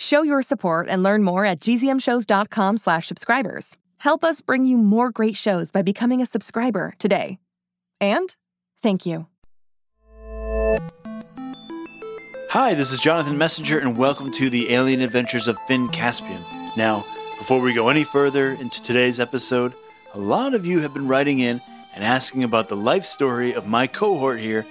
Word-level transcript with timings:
Show 0.00 0.22
your 0.22 0.40
support 0.40 0.86
and 0.88 1.02
learn 1.02 1.22
more 1.22 1.44
at 1.44 1.60
gzmshows.com 1.60 2.78
slash 2.78 3.06
subscribers. 3.06 3.76
Help 3.98 4.24
us 4.24 4.40
bring 4.40 4.64
you 4.64 4.78
more 4.78 5.10
great 5.10 5.36
shows 5.36 5.70
by 5.70 5.82
becoming 5.82 6.22
a 6.22 6.26
subscriber 6.26 6.94
today. 6.98 7.38
And 8.00 8.34
thank 8.82 9.04
you. 9.04 9.26
Hi, 12.48 12.72
this 12.72 12.90
is 12.92 12.98
Jonathan 12.98 13.36
Messenger, 13.36 13.78
and 13.80 13.98
welcome 13.98 14.32
to 14.32 14.48
the 14.48 14.72
Alien 14.72 15.02
Adventures 15.02 15.46
of 15.46 15.58
Finn 15.68 15.90
Caspian. 15.90 16.42
Now, 16.78 17.04
before 17.36 17.60
we 17.60 17.74
go 17.74 17.90
any 17.90 18.04
further 18.04 18.52
into 18.52 18.80
today's 18.80 19.20
episode, 19.20 19.74
a 20.14 20.18
lot 20.18 20.54
of 20.54 20.64
you 20.64 20.80
have 20.80 20.94
been 20.94 21.08
writing 21.08 21.40
in 21.40 21.60
and 21.94 22.02
asking 22.02 22.42
about 22.42 22.70
the 22.70 22.76
life 22.76 23.04
story 23.04 23.52
of 23.52 23.66
my 23.66 23.86
cohort 23.86 24.40
here, 24.40 24.64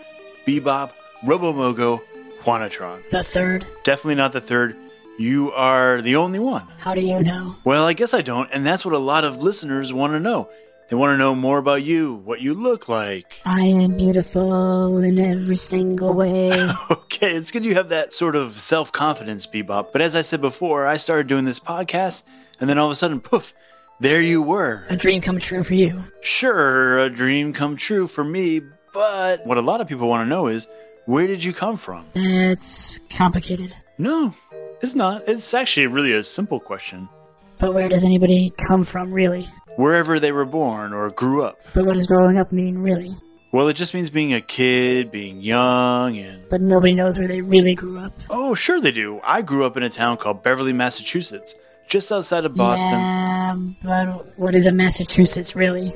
Bebop, 0.48 0.90
Robomogo, 1.22 2.02
Juanatron. 2.42 3.08
The 3.12 3.24
third? 3.24 3.68
Definitely 3.84 4.16
not 4.16 4.34
the 4.34 4.42
third. 4.42 4.76
You 5.20 5.52
are 5.52 6.02
the 6.02 6.16
only 6.16 6.40
one. 6.40 6.66
How 6.78 6.96
do 6.96 7.02
you 7.02 7.22
know? 7.22 7.58
Well, 7.66 7.86
I 7.86 7.92
guess 7.92 8.14
I 8.14 8.22
don't, 8.22 8.50
and 8.54 8.66
that's 8.66 8.86
what 8.86 8.94
a 8.94 9.00
lot 9.00 9.26
of 9.26 9.44
listeners 9.44 9.92
want 9.92 10.14
to 10.14 10.20
know. 10.22 10.50
They 10.88 10.96
want 10.96 11.12
to 11.12 11.18
know 11.18 11.36
more 11.36 11.58
about 11.58 11.84
you, 11.84 12.22
what 12.24 12.40
you 12.40 12.54
look 12.54 12.88
like. 12.88 13.42
I 13.44 13.60
am 13.60 13.98
beautiful 13.98 15.00
in 15.00 15.20
every 15.20 15.58
single 15.58 16.14
way. 16.14 16.54
okay, 16.90 17.36
it's 17.36 17.52
good 17.52 17.66
you 17.66 17.76
have 17.76 17.90
that 17.90 18.14
sort 18.14 18.38
of 18.38 18.54
self 18.54 18.94
confidence, 18.94 19.46
Bebop. 19.46 19.92
But 19.92 20.02
as 20.02 20.16
I 20.16 20.22
said 20.22 20.40
before, 20.40 20.88
I 20.88 20.96
started 20.96 21.28
doing 21.28 21.44
this 21.44 21.60
podcast, 21.60 22.24
and 22.62 22.70
then 22.70 22.78
all 22.78 22.86
of 22.86 22.94
a 22.94 22.96
sudden, 22.96 23.20
poof, 23.20 23.52
there 24.00 24.22
you 24.22 24.42
were. 24.42 24.86
A 24.88 24.96
dream 24.96 25.20
come 25.20 25.40
true 25.40 25.66
for 25.66 25.74
you. 25.74 26.02
Sure, 26.22 26.98
a 26.98 27.10
dream 27.10 27.52
come 27.52 27.76
true 27.76 28.08
for 28.08 28.24
me, 28.24 28.62
but 28.94 29.46
what 29.46 29.58
a 29.58 29.62
lot 29.62 29.82
of 29.82 29.90
people 29.90 30.08
want 30.08 30.26
to 30.26 30.30
know 30.30 30.48
is 30.48 30.66
where 31.08 31.28
did 31.28 31.44
you 31.44 31.52
come 31.52 31.76
from? 31.76 32.06
It's 32.16 33.02
complicated. 33.10 33.76
No, 33.98 34.34
it's 34.82 34.96
not. 34.96 35.28
It's 35.28 35.54
actually 35.54 35.88
really 35.88 36.14
a 36.14 36.24
simple 36.24 36.60
question. 36.60 37.10
But 37.58 37.74
where 37.74 37.90
does 37.90 38.04
anybody 38.04 38.54
come 38.68 38.84
from, 38.84 39.12
really? 39.12 39.48
Wherever 39.76 40.20
they 40.20 40.32
were 40.32 40.46
born 40.46 40.94
or 40.94 41.10
grew 41.10 41.44
up. 41.44 41.60
But 41.74 41.86
what 41.86 41.96
does 41.96 42.08
growing 42.08 42.38
up 42.38 42.52
mean, 42.52 42.80
really? 42.80 43.16
Well, 43.52 43.68
it 43.68 43.74
just 43.74 43.94
means 43.94 44.10
being 44.10 44.34
a 44.34 44.42
kid, 44.42 45.12
being 45.12 45.42
young, 45.42 46.18
and. 46.18 46.48
But 46.50 46.62
nobody 46.62 46.94
knows 46.94 47.18
where 47.18 47.28
they 47.28 47.42
really 47.42 47.76
grew 47.76 48.00
up. 48.00 48.14
Oh, 48.30 48.54
sure 48.54 48.80
they 48.80 48.92
do. 48.92 49.20
I 49.24 49.42
grew 49.42 49.66
up 49.66 49.76
in 49.76 49.84
a 49.84 49.90
town 49.90 50.18
called 50.18 50.44
Beverly, 50.44 50.72
Massachusetts, 50.72 51.56
just 51.88 52.12
outside 52.12 52.46
of 52.46 52.56
Boston. 52.56 52.92
Yeah, 52.92 53.58
but 53.84 54.38
what 54.38 54.54
is 54.54 54.68
a 54.68 54.72
Massachusetts, 54.72 55.56
really? 55.56 55.92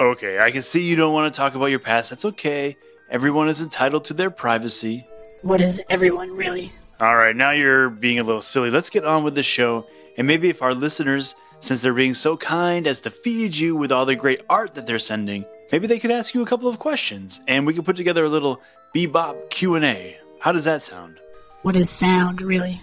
Okay, 0.00 0.38
I 0.40 0.50
can 0.50 0.62
see 0.62 0.82
you 0.82 0.96
don't 0.96 1.12
want 1.12 1.32
to 1.32 1.36
talk 1.36 1.54
about 1.54 1.66
your 1.66 1.78
past. 1.78 2.10
That's 2.10 2.24
okay. 2.24 2.76
Everyone 3.10 3.48
is 3.48 3.62
entitled 3.62 4.04
to 4.06 4.14
their 4.14 4.30
privacy. 4.30 5.06
What 5.42 5.60
is 5.60 5.80
everyone, 5.88 6.32
really? 6.32 6.72
All 7.00 7.16
right, 7.16 7.36
now 7.36 7.52
you're 7.52 7.90
being 7.90 8.18
a 8.18 8.24
little 8.24 8.42
silly. 8.42 8.70
Let's 8.70 8.90
get 8.90 9.04
on 9.04 9.22
with 9.22 9.36
the 9.36 9.44
show. 9.44 9.86
And 10.16 10.26
maybe 10.26 10.48
if 10.48 10.62
our 10.62 10.74
listeners, 10.74 11.36
since 11.60 11.80
they're 11.80 11.94
being 11.94 12.14
so 12.14 12.36
kind 12.36 12.88
as 12.88 13.00
to 13.02 13.10
feed 13.10 13.56
you 13.56 13.76
with 13.76 13.92
all 13.92 14.04
the 14.04 14.16
great 14.16 14.40
art 14.50 14.74
that 14.74 14.84
they're 14.84 14.98
sending, 14.98 15.44
maybe 15.70 15.86
they 15.86 16.00
could 16.00 16.10
ask 16.10 16.34
you 16.34 16.42
a 16.42 16.46
couple 16.46 16.68
of 16.68 16.80
questions 16.80 17.40
and 17.46 17.64
we 17.64 17.72
could 17.72 17.84
put 17.84 17.94
together 17.94 18.24
a 18.24 18.28
little 18.28 18.60
bebop 18.92 19.48
Q&A. 19.50 20.18
How 20.40 20.50
does 20.50 20.64
that 20.64 20.82
sound? 20.82 21.20
What 21.62 21.76
is 21.76 21.88
sound, 21.88 22.42
really? 22.42 22.80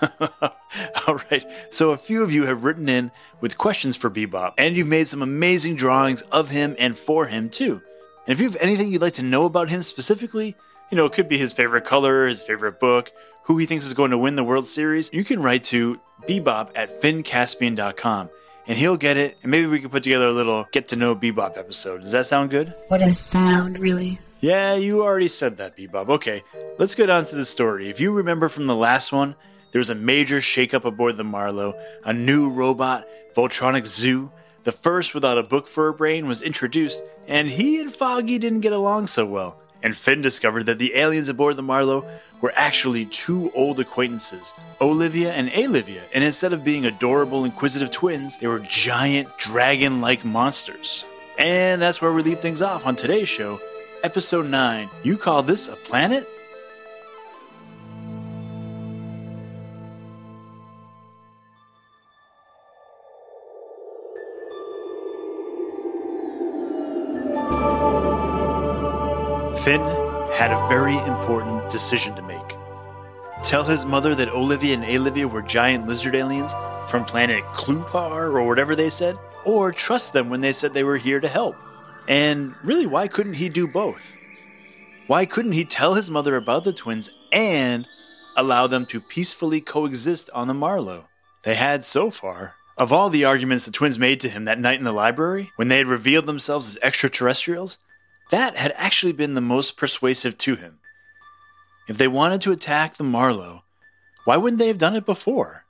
All 1.08 1.20
right, 1.30 1.44
so 1.70 1.90
a 1.90 1.98
few 1.98 2.22
of 2.22 2.32
you 2.32 2.46
have 2.46 2.62
written 2.62 2.88
in 2.88 3.10
with 3.40 3.58
questions 3.58 3.96
for 3.96 4.10
Bebop, 4.10 4.54
and 4.58 4.76
you've 4.76 4.88
made 4.88 5.06
some 5.06 5.22
amazing 5.22 5.76
drawings 5.76 6.22
of 6.22 6.50
him 6.50 6.74
and 6.78 6.98
for 6.98 7.26
him 7.26 7.50
too. 7.50 7.80
And 8.26 8.32
if 8.32 8.40
you 8.40 8.46
have 8.46 8.56
anything 8.60 8.92
you'd 8.92 9.02
like 9.02 9.12
to 9.14 9.22
know 9.22 9.44
about 9.44 9.70
him 9.70 9.82
specifically, 9.82 10.56
you 10.90 10.96
know, 10.96 11.06
it 11.06 11.12
could 11.12 11.28
be 11.28 11.38
his 11.38 11.52
favorite 11.52 11.84
color, 11.84 12.26
his 12.26 12.42
favorite 12.42 12.78
book, 12.78 13.10
who 13.44 13.58
he 13.58 13.66
thinks 13.66 13.86
is 13.86 13.94
going 13.94 14.10
to 14.10 14.18
win 14.18 14.36
the 14.36 14.44
World 14.44 14.66
Series, 14.66 15.10
you 15.12 15.24
can 15.24 15.42
write 15.42 15.64
to 15.64 16.00
bebop 16.28 16.70
at 16.74 17.00
finncaspian.com 17.00 18.30
and 18.66 18.78
he'll 18.78 18.96
get 18.96 19.16
it, 19.16 19.36
and 19.42 19.50
maybe 19.50 19.66
we 19.66 19.80
can 19.80 19.90
put 19.90 20.02
together 20.02 20.28
a 20.28 20.32
little 20.32 20.66
get 20.72 20.88
to 20.88 20.96
know 20.96 21.14
Bebop 21.14 21.58
episode. 21.58 22.02
Does 22.02 22.12
that 22.12 22.26
sound 22.26 22.50
good? 22.50 22.74
What 22.88 23.02
is 23.02 23.18
sound, 23.18 23.78
really? 23.78 24.18
Yeah, 24.40 24.74
you 24.74 25.02
already 25.02 25.28
said 25.28 25.58
that, 25.58 25.76
Bebop. 25.76 26.08
Okay, 26.08 26.42
let's 26.78 26.94
get 26.94 27.10
on 27.10 27.24
to 27.24 27.36
the 27.36 27.44
story. 27.44 27.88
If 27.88 28.00
you 28.00 28.12
remember 28.12 28.48
from 28.48 28.66
the 28.66 28.74
last 28.74 29.12
one, 29.12 29.36
there 29.72 29.80
was 29.80 29.90
a 29.90 29.94
major 29.94 30.38
shakeup 30.38 30.84
aboard 30.84 31.16
the 31.16 31.24
Marlow, 31.24 31.74
a 32.04 32.12
new 32.12 32.50
robot, 32.50 33.06
Voltronix 33.34 33.86
Zu. 33.86 34.30
The 34.64 34.72
first 34.72 35.14
without 35.14 35.36
a 35.36 35.42
book 35.42 35.68
for 35.68 35.88
a 35.88 35.94
brain 35.94 36.26
was 36.26 36.40
introduced, 36.40 37.02
and 37.28 37.48
he 37.48 37.80
and 37.80 37.94
Foggy 37.94 38.38
didn't 38.38 38.60
get 38.60 38.72
along 38.72 39.08
so 39.08 39.26
well. 39.26 39.60
And 39.84 39.94
Finn 39.94 40.22
discovered 40.22 40.64
that 40.64 40.78
the 40.78 40.96
aliens 40.96 41.28
aboard 41.28 41.56
the 41.56 41.62
Marlow 41.62 42.08
were 42.40 42.52
actually 42.56 43.04
two 43.04 43.52
old 43.54 43.78
acquaintances, 43.78 44.52
Olivia 44.80 45.32
and 45.34 45.50
Alivia, 45.50 46.02
and 46.14 46.24
instead 46.24 46.54
of 46.54 46.64
being 46.64 46.86
adorable, 46.86 47.44
inquisitive 47.44 47.90
twins, 47.90 48.38
they 48.38 48.46
were 48.46 48.60
giant, 48.60 49.28
dragon 49.38 50.00
like 50.00 50.24
monsters. 50.24 51.04
And 51.38 51.82
that's 51.82 52.00
where 52.00 52.12
we 52.12 52.22
leave 52.22 52.40
things 52.40 52.62
off 52.62 52.86
on 52.86 52.96
today's 52.96 53.28
show, 53.28 53.60
Episode 54.02 54.46
9. 54.46 54.88
You 55.02 55.18
call 55.18 55.42
this 55.42 55.68
a 55.68 55.76
planet? 55.76 56.28
Decision 71.74 72.14
to 72.14 72.22
make. 72.22 72.56
Tell 73.42 73.64
his 73.64 73.84
mother 73.84 74.14
that 74.14 74.28
Olivia 74.28 74.74
and 74.74 74.84
Alivia 74.84 75.28
were 75.28 75.42
giant 75.42 75.88
lizard 75.88 76.14
aliens 76.14 76.52
from 76.88 77.04
planet 77.04 77.42
Klupar 77.46 78.32
or 78.32 78.44
whatever 78.44 78.76
they 78.76 78.90
said, 78.90 79.18
or 79.44 79.72
trust 79.72 80.12
them 80.12 80.30
when 80.30 80.40
they 80.40 80.52
said 80.52 80.72
they 80.72 80.84
were 80.84 80.96
here 80.96 81.18
to 81.18 81.26
help. 81.28 81.56
And 82.06 82.54
really, 82.62 82.86
why 82.86 83.08
couldn't 83.08 83.34
he 83.34 83.48
do 83.48 83.66
both? 83.66 84.12
Why 85.08 85.26
couldn't 85.26 85.52
he 85.52 85.64
tell 85.64 85.94
his 85.94 86.12
mother 86.12 86.36
about 86.36 86.62
the 86.62 86.72
twins 86.72 87.10
and 87.32 87.88
allow 88.36 88.68
them 88.68 88.86
to 88.86 89.00
peacefully 89.00 89.60
coexist 89.60 90.30
on 90.30 90.46
the 90.46 90.54
Marlow? 90.54 91.06
They 91.42 91.56
had 91.56 91.84
so 91.84 92.10
far. 92.10 92.54
Of 92.78 92.92
all 92.92 93.10
the 93.10 93.24
arguments 93.24 93.64
the 93.64 93.72
twins 93.72 93.98
made 93.98 94.20
to 94.20 94.28
him 94.28 94.44
that 94.44 94.60
night 94.60 94.78
in 94.78 94.84
the 94.84 94.92
library, 94.92 95.50
when 95.56 95.68
they 95.68 95.78
had 95.78 95.88
revealed 95.88 96.26
themselves 96.26 96.68
as 96.68 96.82
extraterrestrials, 96.82 97.78
that 98.30 98.56
had 98.56 98.72
actually 98.76 99.12
been 99.12 99.34
the 99.34 99.40
most 99.40 99.76
persuasive 99.76 100.38
to 100.38 100.54
him. 100.54 100.78
If 101.86 101.98
they 101.98 102.08
wanted 102.08 102.40
to 102.42 102.52
attack 102.52 102.96
the 102.96 103.04
Marlow, 103.04 103.62
why 104.24 104.36
wouldn't 104.36 104.58
they 104.58 104.68
have 104.68 104.78
done 104.78 104.96
it 104.96 105.04
before? 105.04 105.64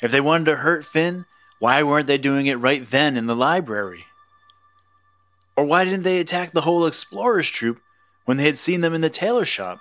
If 0.00 0.10
they 0.10 0.20
wanted 0.20 0.46
to 0.46 0.56
hurt 0.56 0.84
Finn, 0.84 1.26
why 1.58 1.82
weren't 1.82 2.06
they 2.06 2.18
doing 2.18 2.46
it 2.46 2.54
right 2.54 2.88
then 2.88 3.16
in 3.16 3.26
the 3.26 3.36
library? 3.36 4.06
Or 5.56 5.64
why 5.64 5.84
didn't 5.84 6.02
they 6.02 6.18
attack 6.18 6.52
the 6.52 6.62
whole 6.62 6.86
explorers 6.86 7.48
troop 7.48 7.80
when 8.24 8.36
they 8.36 8.44
had 8.44 8.58
seen 8.58 8.80
them 8.80 8.94
in 8.94 9.00
the 9.02 9.10
tailor 9.10 9.44
shop? 9.44 9.78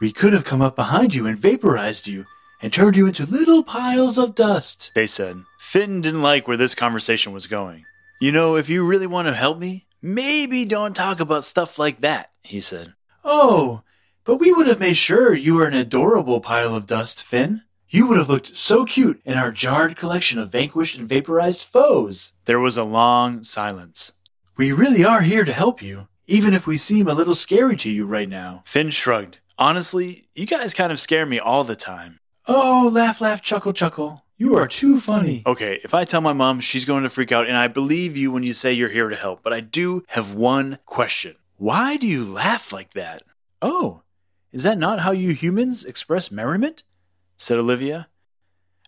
We 0.00 0.12
could 0.12 0.32
have 0.32 0.44
come 0.44 0.62
up 0.62 0.76
behind 0.76 1.14
you 1.14 1.26
and 1.26 1.36
vaporized 1.36 2.06
you 2.06 2.26
and 2.60 2.72
turned 2.72 2.96
you 2.96 3.06
into 3.06 3.26
little 3.26 3.64
piles 3.64 4.18
of 4.18 4.34
dust, 4.34 4.90
they 4.94 5.06
said. 5.06 5.42
Finn 5.58 6.02
didn't 6.02 6.22
like 6.22 6.46
where 6.46 6.56
this 6.56 6.74
conversation 6.74 7.32
was 7.32 7.46
going. 7.46 7.84
You 8.20 8.30
know, 8.30 8.56
if 8.56 8.68
you 8.68 8.86
really 8.86 9.06
want 9.06 9.26
to 9.26 9.34
help 9.34 9.58
me, 9.58 9.86
maybe 10.02 10.64
don't 10.64 10.94
talk 10.94 11.20
about 11.20 11.44
stuff 11.44 11.78
like 11.78 12.00
that, 12.02 12.30
he 12.42 12.60
said. 12.60 12.94
Oh, 13.24 13.82
but 14.28 14.40
we 14.40 14.52
would 14.52 14.66
have 14.66 14.78
made 14.78 14.98
sure 14.98 15.32
you 15.32 15.54
were 15.54 15.64
an 15.64 15.72
adorable 15.72 16.38
pile 16.38 16.74
of 16.74 16.84
dust, 16.84 17.22
Finn. 17.22 17.62
You 17.88 18.06
would 18.06 18.18
have 18.18 18.28
looked 18.28 18.54
so 18.54 18.84
cute 18.84 19.22
in 19.24 19.38
our 19.38 19.50
jarred 19.50 19.96
collection 19.96 20.38
of 20.38 20.52
vanquished 20.52 20.98
and 20.98 21.08
vaporized 21.08 21.62
foes. 21.62 22.34
There 22.44 22.60
was 22.60 22.76
a 22.76 22.84
long 22.84 23.42
silence. 23.42 24.12
We 24.54 24.70
really 24.70 25.02
are 25.02 25.22
here 25.22 25.46
to 25.46 25.52
help 25.54 25.80
you, 25.80 26.08
even 26.26 26.52
if 26.52 26.66
we 26.66 26.76
seem 26.76 27.08
a 27.08 27.14
little 27.14 27.34
scary 27.34 27.74
to 27.76 27.90
you 27.90 28.04
right 28.04 28.28
now. 28.28 28.64
Finn 28.66 28.90
shrugged. 28.90 29.38
Honestly, 29.56 30.28
you 30.34 30.44
guys 30.44 30.74
kind 30.74 30.92
of 30.92 31.00
scare 31.00 31.24
me 31.24 31.38
all 31.38 31.64
the 31.64 31.74
time. 31.74 32.20
Oh, 32.46 32.90
laugh, 32.92 33.22
laugh, 33.22 33.40
chuckle, 33.40 33.72
chuckle. 33.72 34.26
You 34.36 34.56
are 34.56 34.68
too 34.68 35.00
funny. 35.00 35.42
Okay, 35.46 35.80
if 35.82 35.94
I 35.94 36.04
tell 36.04 36.20
my 36.20 36.34
mom, 36.34 36.60
she's 36.60 36.84
going 36.84 37.04
to 37.04 37.08
freak 37.08 37.32
out, 37.32 37.46
and 37.46 37.56
I 37.56 37.68
believe 37.68 38.14
you 38.14 38.30
when 38.30 38.42
you 38.42 38.52
say 38.52 38.74
you're 38.74 38.90
here 38.90 39.08
to 39.08 39.16
help. 39.16 39.42
But 39.42 39.54
I 39.54 39.60
do 39.60 40.02
have 40.08 40.34
one 40.34 40.80
question. 40.84 41.36
Why 41.56 41.96
do 41.96 42.06
you 42.06 42.26
laugh 42.30 42.72
like 42.72 42.92
that? 42.92 43.22
Oh, 43.62 44.02
is 44.50 44.62
that 44.62 44.78
not 44.78 45.00
how 45.00 45.12
you 45.12 45.32
humans 45.32 45.84
express 45.84 46.30
merriment? 46.30 46.82
said 47.36 47.58
Olivia. 47.58 48.08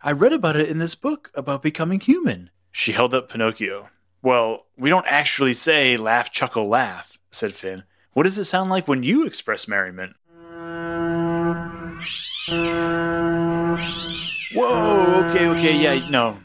I 0.03 0.13
read 0.13 0.33
about 0.33 0.57
it 0.57 0.71
in 0.71 0.79
this 0.79 0.95
book 0.95 1.31
about 1.35 1.63
becoming 1.63 2.01
human. 2.01 2.51
She 2.73 2.93
held 2.93 3.13
up 3.13 3.29
Pinocchio. 3.29 3.91
Well, 4.23 4.67
we 4.79 4.89
don't 4.89 5.07
actually 5.07 5.53
say 5.53 5.99
laugh, 5.99 6.33
chuckle, 6.33 6.69
laugh, 6.69 7.19
said 7.31 7.55
Finn. 7.55 7.85
What 8.13 8.23
does 8.23 8.39
it 8.39 8.45
sound 8.45 8.71
like 8.71 8.89
when 8.89 9.03
you 9.03 9.27
express 9.27 9.69
merriment? 9.69 10.17
Whoa, 14.55 15.25
okay, 15.27 15.47
okay, 15.49 15.83
yeah, 15.83 16.09
no. 16.09 16.39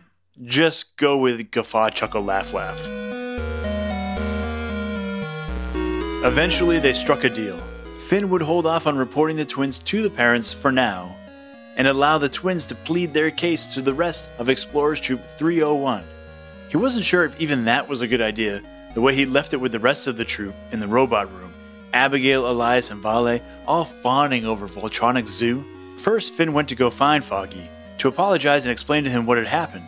Just 0.44 0.98
go 0.98 1.18
with 1.18 1.50
guffaw, 1.52 1.90
chuckle, 1.90 2.22
laugh, 2.22 2.54
laugh. 2.54 2.86
Eventually, 6.26 6.80
they 6.80 6.92
struck 6.92 7.24
a 7.24 7.30
deal. 7.30 7.58
Finn 8.06 8.30
would 8.30 8.44
hold 8.44 8.68
off 8.68 8.86
on 8.86 8.96
reporting 8.96 9.36
the 9.36 9.46
twins 9.46 9.80
to 9.80 10.04
the 10.04 10.12
parents 10.12 10.54
for 10.54 10.72
now, 10.72 11.16
and 11.76 11.88
allow 11.88 12.20
the 12.20 12.30
twins 12.30 12.68
to 12.68 12.76
plead 12.76 13.12
their 13.16 13.32
case 13.32 13.74
to 13.74 13.82
the 13.82 13.96
rest 13.96 14.30
of 14.38 14.48
Explorers 14.48 15.00
Troop 15.00 15.20
301. 15.40 16.04
He 16.70 16.78
wasn't 16.78 17.04
sure 17.04 17.26
if 17.26 17.42
even 17.42 17.66
that 17.66 17.90
was 17.90 18.02
a 18.02 18.08
good 18.08 18.22
idea, 18.22 18.62
the 18.94 19.02
way 19.02 19.16
he 19.16 19.26
left 19.26 19.54
it 19.54 19.58
with 19.58 19.72
the 19.72 19.80
rest 19.80 20.06
of 20.06 20.18
the 20.18 20.24
troop 20.24 20.54
in 20.72 20.80
the 20.80 20.88
robot 20.88 21.34
room. 21.34 21.52
Abigail, 21.94 22.48
Elias, 22.48 22.92
and 22.92 23.02
Vale 23.02 23.42
all 23.66 23.84
fawning 23.84 24.46
over 24.46 24.68
Voltronix 24.68 25.28
Zu. 25.28 25.66
First, 25.98 26.36
Finn 26.36 26.54
went 26.54 26.70
to 26.70 26.76
go 26.76 26.92
find 26.92 27.26
Foggy 27.26 27.68
to 27.98 28.08
apologize 28.08 28.66
and 28.66 28.72
explain 28.72 29.04
to 29.06 29.10
him 29.10 29.26
what 29.26 29.40
had 29.40 29.48
happened. 29.48 29.88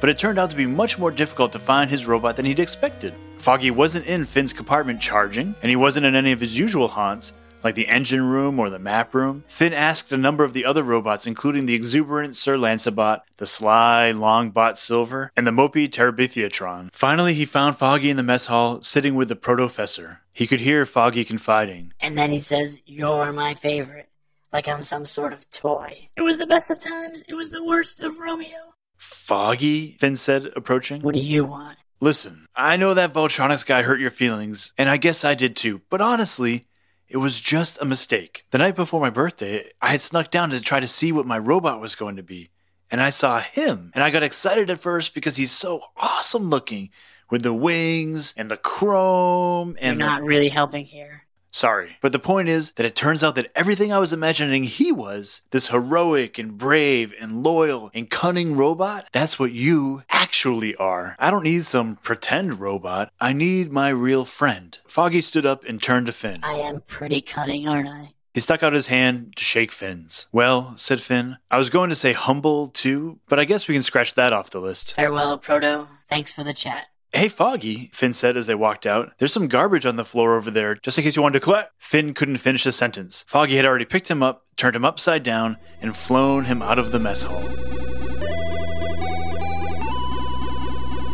But 0.00 0.08
it 0.08 0.16
turned 0.16 0.38
out 0.38 0.48
to 0.48 0.56
be 0.56 0.64
much 0.64 0.98
more 0.98 1.10
difficult 1.10 1.52
to 1.52 1.58
find 1.58 1.90
his 1.90 2.06
robot 2.06 2.36
than 2.36 2.46
he'd 2.46 2.58
expected. 2.58 3.12
Foggy 3.38 3.70
wasn't 3.70 4.06
in 4.06 4.24
Finn's 4.24 4.52
compartment 4.52 5.00
charging, 5.00 5.54
and 5.62 5.70
he 5.70 5.76
wasn't 5.76 6.06
in 6.06 6.14
any 6.14 6.32
of 6.32 6.40
his 6.40 6.58
usual 6.58 6.88
haunts, 6.88 7.32
like 7.64 7.74
the 7.74 7.88
engine 7.88 8.26
room 8.26 8.58
or 8.58 8.68
the 8.68 8.78
map 8.78 9.14
room. 9.14 9.44
Finn 9.48 9.72
asked 9.72 10.12
a 10.12 10.18
number 10.18 10.44
of 10.44 10.52
the 10.52 10.64
other 10.64 10.82
robots, 10.82 11.26
including 11.26 11.66
the 11.66 11.74
exuberant 11.74 12.36
Sir 12.36 12.56
Lancebot, 12.56 13.20
the 13.36 13.46
sly 13.46 14.12
Longbot 14.14 14.76
Silver, 14.76 15.32
and 15.36 15.46
the 15.46 15.50
mopey 15.50 15.88
Terabithiatron. 15.88 16.90
Finally, 16.92 17.34
he 17.34 17.44
found 17.44 17.76
Foggy 17.76 18.10
in 18.10 18.16
the 18.16 18.22
mess 18.22 18.46
hall, 18.46 18.82
sitting 18.82 19.14
with 19.14 19.28
the 19.28 19.36
Protofessor. 19.36 20.18
He 20.32 20.46
could 20.46 20.60
hear 20.60 20.84
Foggy 20.86 21.24
confiding. 21.24 21.92
And 22.00 22.16
then 22.16 22.30
he 22.30 22.40
says, 22.40 22.80
You're 22.86 23.32
my 23.32 23.54
favorite. 23.54 24.08
Like 24.52 24.68
I'm 24.68 24.82
some 24.82 25.04
sort 25.04 25.32
of 25.32 25.48
toy. 25.50 26.08
It 26.16 26.22
was 26.22 26.38
the 26.38 26.46
best 26.46 26.70
of 26.70 26.80
times. 26.80 27.22
It 27.28 27.34
was 27.34 27.50
the 27.50 27.62
worst 27.62 28.00
of 28.00 28.18
Romeo. 28.18 28.74
Foggy? 28.96 29.96
Finn 29.98 30.16
said, 30.16 30.50
approaching. 30.56 31.02
What 31.02 31.14
do 31.14 31.20
you 31.20 31.44
want? 31.44 31.78
Listen, 32.00 32.46
I 32.54 32.76
know 32.76 32.94
that 32.94 33.12
Voltronix 33.12 33.66
guy 33.66 33.82
hurt 33.82 34.00
your 34.00 34.10
feelings, 34.10 34.72
and 34.78 34.88
I 34.88 34.96
guess 34.96 35.24
I 35.24 35.34
did 35.34 35.56
too, 35.56 35.82
but 35.90 36.00
honestly, 36.00 36.66
it 37.08 37.16
was 37.16 37.40
just 37.40 37.80
a 37.80 37.84
mistake. 37.84 38.44
The 38.50 38.58
night 38.58 38.76
before 38.76 39.00
my 39.00 39.10
birthday, 39.10 39.70
I 39.80 39.88
had 39.88 40.00
snuck 40.00 40.30
down 40.30 40.50
to 40.50 40.60
try 40.60 40.78
to 40.78 40.86
see 40.86 41.10
what 41.10 41.26
my 41.26 41.38
robot 41.38 41.80
was 41.80 41.94
going 41.94 42.16
to 42.16 42.22
be. 42.22 42.50
And 42.90 43.00
I 43.00 43.10
saw 43.10 43.40
him. 43.40 43.90
And 43.94 44.04
I 44.04 44.10
got 44.10 44.22
excited 44.22 44.70
at 44.70 44.80
first 44.80 45.14
because 45.14 45.36
he's 45.36 45.50
so 45.50 45.82
awesome 45.96 46.50
looking 46.50 46.90
with 47.30 47.42
the 47.42 47.52
wings 47.52 48.32
and 48.36 48.50
the 48.50 48.56
chrome 48.56 49.76
and 49.80 49.98
You're 49.98 50.08
not 50.08 50.22
really 50.22 50.48
helping 50.48 50.84
here. 50.84 51.17
Sorry. 51.50 51.96
But 52.00 52.12
the 52.12 52.18
point 52.18 52.48
is 52.48 52.72
that 52.72 52.86
it 52.86 52.94
turns 52.94 53.22
out 53.22 53.34
that 53.34 53.50
everything 53.54 53.92
I 53.92 53.98
was 53.98 54.12
imagining 54.12 54.64
he 54.64 54.92
was, 54.92 55.42
this 55.50 55.68
heroic 55.68 56.38
and 56.38 56.56
brave 56.58 57.14
and 57.20 57.42
loyal 57.42 57.90
and 57.94 58.10
cunning 58.10 58.56
robot, 58.56 59.08
that's 59.12 59.38
what 59.38 59.52
you 59.52 60.02
actually 60.10 60.74
are. 60.76 61.16
I 61.18 61.30
don't 61.30 61.44
need 61.44 61.64
some 61.64 61.96
pretend 61.96 62.60
robot. 62.60 63.12
I 63.20 63.32
need 63.32 63.72
my 63.72 63.88
real 63.88 64.24
friend. 64.24 64.78
Foggy 64.86 65.20
stood 65.20 65.46
up 65.46 65.64
and 65.64 65.82
turned 65.82 66.06
to 66.06 66.12
Finn. 66.12 66.40
I 66.42 66.54
am 66.54 66.82
pretty 66.86 67.20
cunning, 67.20 67.66
aren't 67.66 67.88
I? 67.88 68.14
He 68.34 68.40
stuck 68.40 68.62
out 68.62 68.72
his 68.72 68.86
hand 68.86 69.32
to 69.36 69.42
shake 69.42 69.72
Finn's. 69.72 70.28
Well, 70.30 70.74
said 70.76 71.02
Finn, 71.02 71.38
I 71.50 71.58
was 71.58 71.70
going 71.70 71.88
to 71.88 71.96
say 71.96 72.12
humble 72.12 72.68
too, 72.68 73.18
but 73.28 73.40
I 73.40 73.44
guess 73.44 73.66
we 73.66 73.74
can 73.74 73.82
scratch 73.82 74.14
that 74.14 74.32
off 74.32 74.50
the 74.50 74.60
list. 74.60 74.94
Farewell, 74.94 75.38
Proto. 75.38 75.88
Thanks 76.08 76.32
for 76.32 76.44
the 76.44 76.54
chat. 76.54 76.86
Hey, 77.14 77.28
Foggy, 77.30 77.88
Finn 77.94 78.12
said 78.12 78.36
as 78.36 78.46
they 78.46 78.54
walked 78.54 78.84
out. 78.84 79.12
There's 79.16 79.32
some 79.32 79.48
garbage 79.48 79.86
on 79.86 79.96
the 79.96 80.04
floor 80.04 80.36
over 80.36 80.50
there, 80.50 80.74
just 80.74 80.98
in 80.98 81.04
case 81.04 81.16
you 81.16 81.22
wanted 81.22 81.38
to 81.38 81.44
collect. 81.44 81.72
Finn 81.78 82.12
couldn't 82.12 82.36
finish 82.36 82.64
the 82.64 82.72
sentence. 82.72 83.24
Foggy 83.26 83.56
had 83.56 83.64
already 83.64 83.86
picked 83.86 84.10
him 84.10 84.22
up, 84.22 84.44
turned 84.56 84.76
him 84.76 84.84
upside 84.84 85.22
down, 85.22 85.56
and 85.80 85.96
flown 85.96 86.44
him 86.44 86.60
out 86.60 86.78
of 86.78 86.92
the 86.92 86.98
mess 86.98 87.22
hall. 87.22 87.42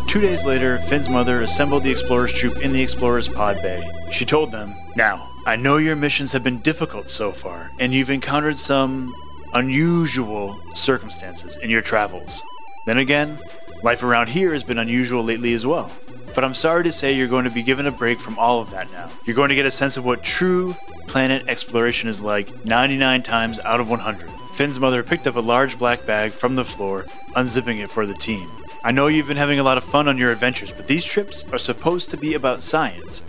Two 0.08 0.20
days 0.20 0.44
later, 0.44 0.78
Finn's 0.78 1.08
mother 1.08 1.42
assembled 1.42 1.84
the 1.84 1.92
explorers' 1.92 2.32
troop 2.32 2.56
in 2.56 2.72
the 2.72 2.82
explorers' 2.82 3.28
pod 3.28 3.62
bay. 3.62 3.88
She 4.10 4.24
told 4.24 4.50
them, 4.50 4.74
Now, 4.96 5.30
I 5.46 5.54
know 5.54 5.76
your 5.76 5.94
missions 5.94 6.32
have 6.32 6.42
been 6.42 6.60
difficult 6.62 7.08
so 7.08 7.30
far, 7.30 7.70
and 7.78 7.94
you've 7.94 8.10
encountered 8.10 8.58
some 8.58 9.14
unusual 9.54 10.60
circumstances 10.74 11.56
in 11.56 11.70
your 11.70 11.82
travels. 11.82 12.42
Then 12.86 12.98
again, 12.98 13.38
Life 13.84 14.02
around 14.02 14.30
here 14.30 14.54
has 14.54 14.62
been 14.62 14.78
unusual 14.78 15.22
lately 15.22 15.52
as 15.52 15.66
well. 15.66 15.94
But 16.34 16.42
I'm 16.42 16.54
sorry 16.54 16.84
to 16.84 16.90
say 16.90 17.12
you're 17.12 17.28
going 17.28 17.44
to 17.44 17.50
be 17.50 17.62
given 17.62 17.86
a 17.86 17.92
break 17.92 18.18
from 18.18 18.38
all 18.38 18.62
of 18.62 18.70
that 18.70 18.90
now. 18.90 19.10
You're 19.26 19.36
going 19.36 19.50
to 19.50 19.54
get 19.54 19.66
a 19.66 19.70
sense 19.70 19.98
of 19.98 20.06
what 20.06 20.22
true 20.22 20.74
planet 21.06 21.46
exploration 21.48 22.08
is 22.08 22.22
like 22.22 22.64
99 22.64 23.22
times 23.22 23.60
out 23.60 23.80
of 23.80 23.90
100. 23.90 24.30
Finn's 24.54 24.80
mother 24.80 25.02
picked 25.02 25.26
up 25.26 25.36
a 25.36 25.40
large 25.40 25.78
black 25.78 26.06
bag 26.06 26.32
from 26.32 26.54
the 26.54 26.64
floor, 26.64 27.02
unzipping 27.36 27.84
it 27.84 27.90
for 27.90 28.06
the 28.06 28.14
team. 28.14 28.50
I 28.82 28.90
know 28.90 29.08
you've 29.08 29.28
been 29.28 29.36
having 29.36 29.58
a 29.58 29.62
lot 29.62 29.76
of 29.76 29.84
fun 29.84 30.08
on 30.08 30.16
your 30.16 30.32
adventures, 30.32 30.72
but 30.72 30.86
these 30.86 31.04
trips 31.04 31.44
are 31.52 31.58
supposed 31.58 32.10
to 32.12 32.16
be 32.16 32.32
about 32.32 32.62
science. 32.62 33.20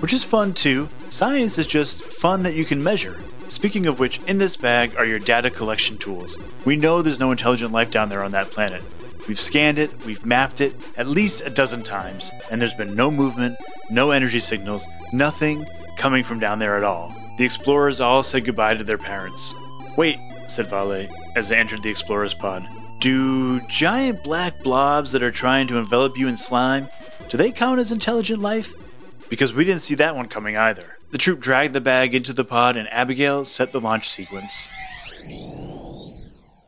Which 0.00 0.12
is 0.12 0.22
fun 0.22 0.52
too. 0.52 0.90
Science 1.08 1.56
is 1.56 1.66
just 1.66 2.02
fun 2.02 2.42
that 2.42 2.54
you 2.54 2.66
can 2.66 2.84
measure. 2.84 3.16
Speaking 3.48 3.86
of 3.86 3.98
which, 3.98 4.20
in 4.24 4.36
this 4.36 4.58
bag 4.58 4.94
are 4.98 5.06
your 5.06 5.20
data 5.20 5.48
collection 5.48 5.96
tools. 5.96 6.38
We 6.66 6.76
know 6.76 7.00
there's 7.00 7.18
no 7.18 7.30
intelligent 7.30 7.72
life 7.72 7.90
down 7.90 8.10
there 8.10 8.22
on 8.22 8.32
that 8.32 8.50
planet, 8.50 8.82
We've 9.28 9.38
scanned 9.38 9.78
it, 9.78 10.04
we've 10.04 10.24
mapped 10.24 10.60
it 10.60 10.74
at 10.96 11.08
least 11.08 11.42
a 11.44 11.50
dozen 11.50 11.82
times, 11.82 12.30
and 12.50 12.60
there's 12.60 12.74
been 12.74 12.94
no 12.94 13.10
movement, 13.10 13.56
no 13.90 14.12
energy 14.12 14.40
signals, 14.40 14.86
nothing 15.12 15.66
coming 15.96 16.22
from 16.22 16.38
down 16.38 16.58
there 16.58 16.76
at 16.76 16.84
all. 16.84 17.14
The 17.38 17.44
explorers 17.44 18.00
all 18.00 18.22
said 18.22 18.44
goodbye 18.44 18.74
to 18.74 18.84
their 18.84 18.98
parents. 18.98 19.54
Wait, 19.96 20.18
said 20.46 20.68
Vale 20.68 21.08
as 21.34 21.48
they 21.48 21.56
entered 21.56 21.82
the 21.82 21.90
explorers' 21.90 22.34
pod. 22.34 22.68
Do 23.00 23.60
giant 23.68 24.22
black 24.22 24.62
blobs 24.62 25.12
that 25.12 25.22
are 25.22 25.30
trying 25.30 25.66
to 25.68 25.78
envelop 25.78 26.16
you 26.16 26.28
in 26.28 26.36
slime, 26.36 26.88
do 27.28 27.36
they 27.36 27.50
count 27.50 27.80
as 27.80 27.92
intelligent 27.92 28.40
life? 28.40 28.72
Because 29.28 29.52
we 29.52 29.64
didn't 29.64 29.82
see 29.82 29.96
that 29.96 30.14
one 30.14 30.28
coming 30.28 30.56
either. 30.56 30.98
The 31.10 31.18
troop 31.18 31.40
dragged 31.40 31.74
the 31.74 31.80
bag 31.80 32.14
into 32.14 32.32
the 32.32 32.44
pod 32.44 32.76
and 32.76 32.88
Abigail 32.88 33.44
set 33.44 33.72
the 33.72 33.80
launch 33.80 34.08
sequence. 34.08 34.68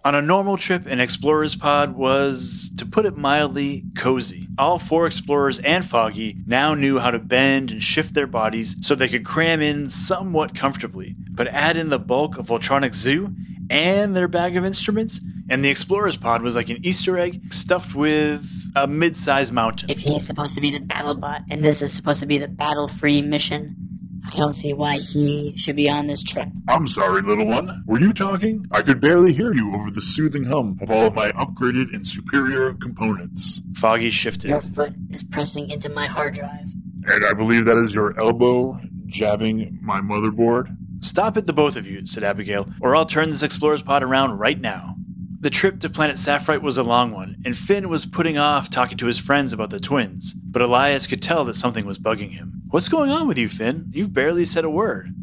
On 0.05 0.15
a 0.15 0.23
normal 0.23 0.57
trip, 0.57 0.87
an 0.87 1.01
explorer's 1.01 1.57
pod 1.57 1.97
was, 1.97 2.71
to 2.79 2.87
put 2.87 3.05
it 3.05 3.17
mildly, 3.17 3.85
cozy. 3.97 4.47
All 4.57 4.79
four 4.79 5.07
explorers 5.07 5.59
and 5.59 5.85
Foggy 5.85 6.37
now 6.47 6.75
knew 6.75 6.99
how 6.99 7.11
to 7.11 7.19
bend 7.19 7.73
and 7.73 7.83
shift 7.83 8.15
their 8.15 8.27
bodies 8.27 8.77
so 8.81 8.95
they 8.95 9.09
could 9.09 9.25
cram 9.25 9.61
in 9.61 9.89
somewhat 9.89 10.55
comfortably. 10.55 11.17
But 11.31 11.49
add 11.49 11.77
in 11.77 11.89
the 11.91 11.99
bulk 11.99 12.39
of 12.39 12.47
Voltronix 12.47 12.95
Zu 12.95 13.35
and 13.71 14.17
their 14.17 14.29
bag 14.29 14.57
of 14.57 14.65
instruments, 14.65 15.21
and 15.51 15.65
the 15.65 15.69
explorer's 15.69 16.17
pod 16.17 16.43
was 16.43 16.57
like 16.57 16.69
an 16.71 16.79
Easter 16.83 17.19
egg 17.19 17.53
stuffed 17.53 17.95
with 17.95 18.73
a 18.77 18.87
mid 18.87 19.17
sized 19.17 19.53
mountain. 19.53 19.91
If 19.91 19.99
he's 19.99 20.27
supposed 20.27 20.55
to 20.55 20.61
be 20.61 20.71
the 20.71 20.81
battle 20.81 21.15
bot 21.15 21.43
and 21.51 21.65
this 21.65 21.83
is 21.83 21.93
supposed 21.93 22.21
to 22.21 22.27
be 22.27 22.39
the 22.39 22.49
battle 22.49 22.89
free 22.89 23.21
mission, 23.21 23.88
I 24.27 24.37
don't 24.37 24.53
see 24.53 24.73
why 24.73 24.99
he 24.99 25.57
should 25.57 25.77
be 25.77 25.89
on 25.89 26.07
this 26.07 26.23
trip. 26.23 26.49
I'm 26.69 26.87
sorry, 26.87 27.23
little 27.23 27.47
one. 27.47 27.83
Were 27.87 27.99
you 28.01 28.13
talking? 28.13 28.67
I 28.71 28.83
could 28.83 29.01
barely 29.01 29.33
hear 29.33 29.55
you 29.55 29.75
over 29.75 29.91
the 29.91 30.03
soothing 30.03 30.45
hum 30.45 30.79
of 30.83 30.91
all 30.91 31.07
of 31.07 31.15
my 31.15 31.33
upgraded 31.33 31.95
and 31.95 32.07
superior 32.07 32.75
components. 32.75 33.61
Foggy 33.75 34.11
shifted. 34.11 34.51
Your 34.51 34.61
foot 34.61 34.95
is 35.11 35.23
pressing 35.23 35.71
into 35.71 35.89
my 35.89 36.07
hard 36.07 36.35
drive. 36.35 36.69
And 37.07 37.25
I 37.25 37.33
believe 37.33 37.65
that 37.65 37.79
is 37.79 37.95
your 37.95 38.19
elbow 38.21 38.79
jabbing 39.07 39.79
my 39.81 40.01
motherboard. 40.01 40.77
Stop 41.01 41.37
it, 41.37 41.47
the 41.47 41.53
both 41.53 41.77
of 41.77 41.87
you, 41.87 42.05
said 42.07 42.25
Abigail, 42.25 42.69
or 42.81 42.97
I'll 42.97 43.07
turn 43.07 43.31
this 43.31 43.43
explorer's 43.43 43.83
pod 43.83 44.03
around 44.03 44.39
right 44.39 44.61
now. 44.61 44.97
The 45.41 45.51
trip 45.51 45.79
to 45.81 45.89
planet 45.89 46.19
Sapphire 46.19 46.59
was 46.59 46.79
a 46.79 46.83
long 46.83 47.13
one, 47.13 47.37
and 47.45 47.57
Finn 47.57 47.89
was 47.89 48.05
putting 48.05 48.39
off 48.39 48.71
talking 48.71 48.99
to 48.99 49.07
his 49.07 49.19
friends 49.19 49.53
about 49.53 49.71
the 49.71 49.79
twins, 49.79 50.35
but 50.35 50.63
Elias 50.63 51.07
could 51.07 51.23
tell 51.23 51.45
that 51.45 51.55
something 51.55 51.87
was 51.87 51.99
bugging 51.99 52.33
him. 52.33 52.63
What's 52.71 52.89
going 52.89 53.11
on 53.11 53.29
with 53.29 53.39
you, 53.39 53.49
Finn? 53.49 53.87
You've 53.93 54.13
barely 54.13 54.45
said 54.45 54.65
a 54.65 54.71
word. 54.71 55.15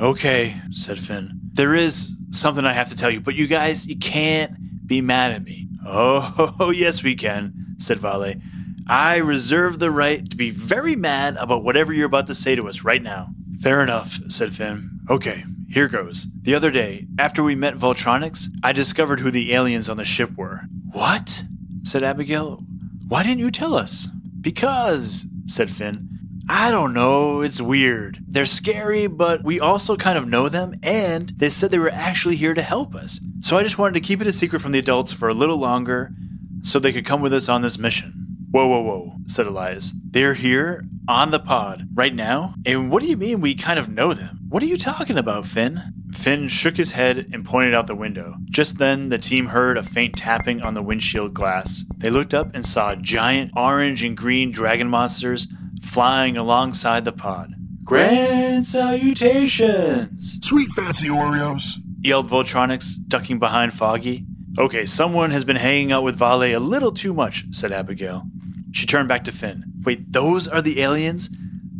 Okay, 0.00 0.54
said 0.70 1.00
Finn. 1.00 1.40
There 1.52 1.74
is 1.74 2.14
something 2.30 2.64
I 2.64 2.74
have 2.74 2.90
to 2.90 2.96
tell 2.96 3.10
you, 3.10 3.20
but 3.20 3.34
you 3.34 3.48
guys, 3.48 3.88
you 3.88 3.96
can't 3.98 4.86
be 4.86 5.00
mad 5.00 5.32
at 5.32 5.42
me. 5.42 5.66
Oh, 5.84 6.70
yes, 6.74 7.02
we 7.02 7.16
can, 7.16 7.74
said 7.78 7.98
Vale. 7.98 8.34
I 8.88 9.16
reserve 9.16 9.80
the 9.80 9.90
right 9.90 10.28
to 10.30 10.36
be 10.36 10.50
very 10.50 10.94
mad 10.94 11.36
about 11.38 11.64
whatever 11.64 11.92
you're 11.92 12.06
about 12.06 12.28
to 12.28 12.36
say 12.36 12.54
to 12.54 12.68
us 12.68 12.84
right 12.84 13.02
now. 13.02 13.30
Fair 13.60 13.82
enough, 13.82 14.20
said 14.28 14.54
Finn. 14.54 15.00
Okay, 15.10 15.44
here 15.68 15.88
goes. 15.88 16.26
The 16.42 16.54
other 16.54 16.70
day, 16.70 17.06
after 17.18 17.42
we 17.42 17.54
met 17.54 17.76
Voltronix, 17.76 18.48
I 18.62 18.72
discovered 18.72 19.20
who 19.20 19.30
the 19.30 19.52
aliens 19.52 19.88
on 19.88 19.96
the 19.96 20.04
ship 20.04 20.36
were. 20.36 20.62
What? 20.92 21.44
said 21.82 22.02
Abigail. 22.02 22.62
Why 23.08 23.22
didn't 23.22 23.40
you 23.40 23.50
tell 23.50 23.74
us? 23.74 24.08
Because, 24.40 25.26
said 25.46 25.70
Finn, 25.70 26.08
I 26.48 26.70
don't 26.70 26.92
know, 26.92 27.40
it's 27.40 27.60
weird. 27.60 28.20
They're 28.28 28.46
scary, 28.46 29.08
but 29.08 29.42
we 29.42 29.58
also 29.58 29.96
kind 29.96 30.16
of 30.16 30.28
know 30.28 30.48
them, 30.48 30.78
and 30.82 31.30
they 31.36 31.50
said 31.50 31.70
they 31.70 31.78
were 31.78 31.90
actually 31.90 32.36
here 32.36 32.54
to 32.54 32.62
help 32.62 32.94
us. 32.94 33.18
So 33.40 33.58
I 33.58 33.64
just 33.64 33.78
wanted 33.78 33.94
to 33.94 34.06
keep 34.06 34.20
it 34.20 34.26
a 34.28 34.32
secret 34.32 34.62
from 34.62 34.72
the 34.72 34.78
adults 34.78 35.12
for 35.12 35.28
a 35.28 35.34
little 35.34 35.56
longer 35.56 36.12
so 36.62 36.78
they 36.78 36.92
could 36.92 37.04
come 37.04 37.20
with 37.20 37.34
us 37.34 37.48
on 37.48 37.62
this 37.62 37.78
mission. 37.78 38.25
Whoa, 38.56 38.68
whoa, 38.68 38.80
whoa, 38.80 39.12
said 39.26 39.46
Elias. 39.46 39.92
They're 40.12 40.32
here 40.32 40.86
on 41.06 41.30
the 41.30 41.38
pod 41.38 41.88
right 41.92 42.14
now? 42.14 42.54
And 42.64 42.90
what 42.90 43.02
do 43.02 43.06
you 43.06 43.18
mean 43.18 43.42
we 43.42 43.54
kind 43.54 43.78
of 43.78 43.90
know 43.90 44.14
them? 44.14 44.38
What 44.48 44.62
are 44.62 44.66
you 44.66 44.78
talking 44.78 45.18
about, 45.18 45.44
Finn? 45.44 45.92
Finn 46.14 46.48
shook 46.48 46.78
his 46.78 46.92
head 46.92 47.28
and 47.34 47.44
pointed 47.44 47.74
out 47.74 47.86
the 47.86 47.94
window. 47.94 48.36
Just 48.50 48.78
then, 48.78 49.10
the 49.10 49.18
team 49.18 49.48
heard 49.48 49.76
a 49.76 49.82
faint 49.82 50.16
tapping 50.16 50.62
on 50.62 50.72
the 50.72 50.80
windshield 50.80 51.34
glass. 51.34 51.84
They 51.98 52.08
looked 52.08 52.32
up 52.32 52.54
and 52.54 52.64
saw 52.64 52.94
giant 52.94 53.50
orange 53.54 54.02
and 54.02 54.16
green 54.16 54.52
dragon 54.52 54.88
monsters 54.88 55.46
flying 55.82 56.38
alongside 56.38 57.04
the 57.04 57.12
pod. 57.12 57.52
Grand 57.84 58.64
salutations! 58.64 60.38
Sweet 60.42 60.70
fancy 60.70 61.08
Oreos. 61.08 61.74
yelled 62.00 62.30
Voltronix, 62.30 62.94
ducking 63.06 63.38
behind 63.38 63.74
Foggy. 63.74 64.24
Okay, 64.58 64.86
someone 64.86 65.32
has 65.32 65.44
been 65.44 65.56
hanging 65.56 65.92
out 65.92 66.02
with 66.02 66.16
Vale 66.16 66.56
a 66.56 66.58
little 66.58 66.90
too 66.92 67.12
much, 67.12 67.44
said 67.50 67.70
Abigail. 67.70 68.22
She 68.76 68.84
turned 68.84 69.08
back 69.08 69.24
to 69.24 69.32
Finn. 69.32 69.64
Wait, 69.84 70.12
those 70.12 70.46
are 70.46 70.60
the 70.60 70.82
aliens? 70.82 71.30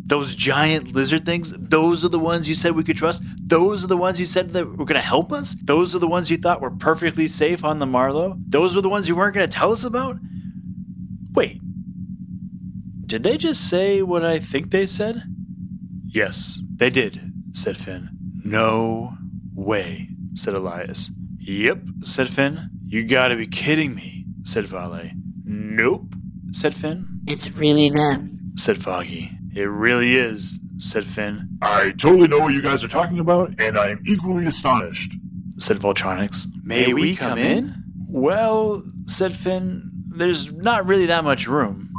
Those 0.06 0.34
giant 0.34 0.94
lizard 0.94 1.26
things? 1.26 1.52
Those 1.52 2.02
are 2.06 2.08
the 2.08 2.18
ones 2.18 2.48
you 2.48 2.54
said 2.54 2.74
we 2.74 2.84
could 2.84 2.96
trust? 2.96 3.22
Those 3.36 3.84
are 3.84 3.86
the 3.86 3.98
ones 3.98 4.18
you 4.18 4.24
said 4.24 4.54
that 4.54 4.64
were 4.64 4.86
going 4.86 4.98
to 4.98 5.06
help 5.06 5.30
us? 5.30 5.54
Those 5.62 5.94
are 5.94 5.98
the 5.98 6.08
ones 6.08 6.30
you 6.30 6.38
thought 6.38 6.62
were 6.62 6.70
perfectly 6.70 7.28
safe 7.28 7.64
on 7.64 7.80
the 7.80 7.86
Marlow? 7.86 8.38
Those 8.46 8.74
were 8.74 8.80
the 8.80 8.88
ones 8.88 9.08
you 9.08 9.14
weren't 9.14 9.34
going 9.34 9.46
to 9.46 9.54
tell 9.54 9.72
us 9.72 9.84
about? 9.84 10.16
Wait. 11.34 11.60
Did 13.04 13.24
they 13.24 13.36
just 13.36 13.68
say 13.68 14.00
what 14.00 14.24
I 14.24 14.38
think 14.38 14.70
they 14.70 14.86
said? 14.86 15.22
Yes, 16.06 16.62
they 16.76 16.88
did, 16.88 17.30
said 17.52 17.76
Finn. 17.76 18.08
No 18.42 19.18
way, 19.54 20.08
said 20.32 20.54
Elias. 20.54 21.10
Yep, 21.40 21.78
said 22.00 22.30
Finn. 22.30 22.70
You 22.86 23.04
gotta 23.04 23.36
be 23.36 23.46
kidding 23.46 23.94
me, 23.94 24.24
said 24.44 24.64
Vale. 24.64 25.10
Nope, 25.44 26.15
said 26.56 26.74
Finn. 26.74 27.06
It's 27.26 27.50
really 27.50 27.90
them. 27.90 28.52
Said 28.56 28.78
Foggy. 28.78 29.30
It 29.54 29.64
really 29.64 30.16
is, 30.16 30.58
said 30.78 31.04
Finn. 31.04 31.58
I 31.60 31.90
totally 31.90 32.28
know 32.28 32.38
what 32.38 32.54
you 32.54 32.62
guys 32.62 32.82
are 32.82 32.88
talking 32.88 33.18
about, 33.18 33.54
and 33.60 33.78
I 33.78 33.90
am 33.90 34.02
equally 34.06 34.46
astonished. 34.46 35.12
Said 35.58 35.76
Voltronix. 35.76 36.46
May, 36.64 36.94
we 36.94 37.14
come 37.14 37.38
in? 37.38 37.74
Well, 38.08 38.84
said 39.06 39.34
Finn, 39.36 39.90
there's 40.08 40.52
not 40.52 40.86
really 40.86 41.06
that 41.06 41.24
much 41.24 41.46
room. 41.46 41.90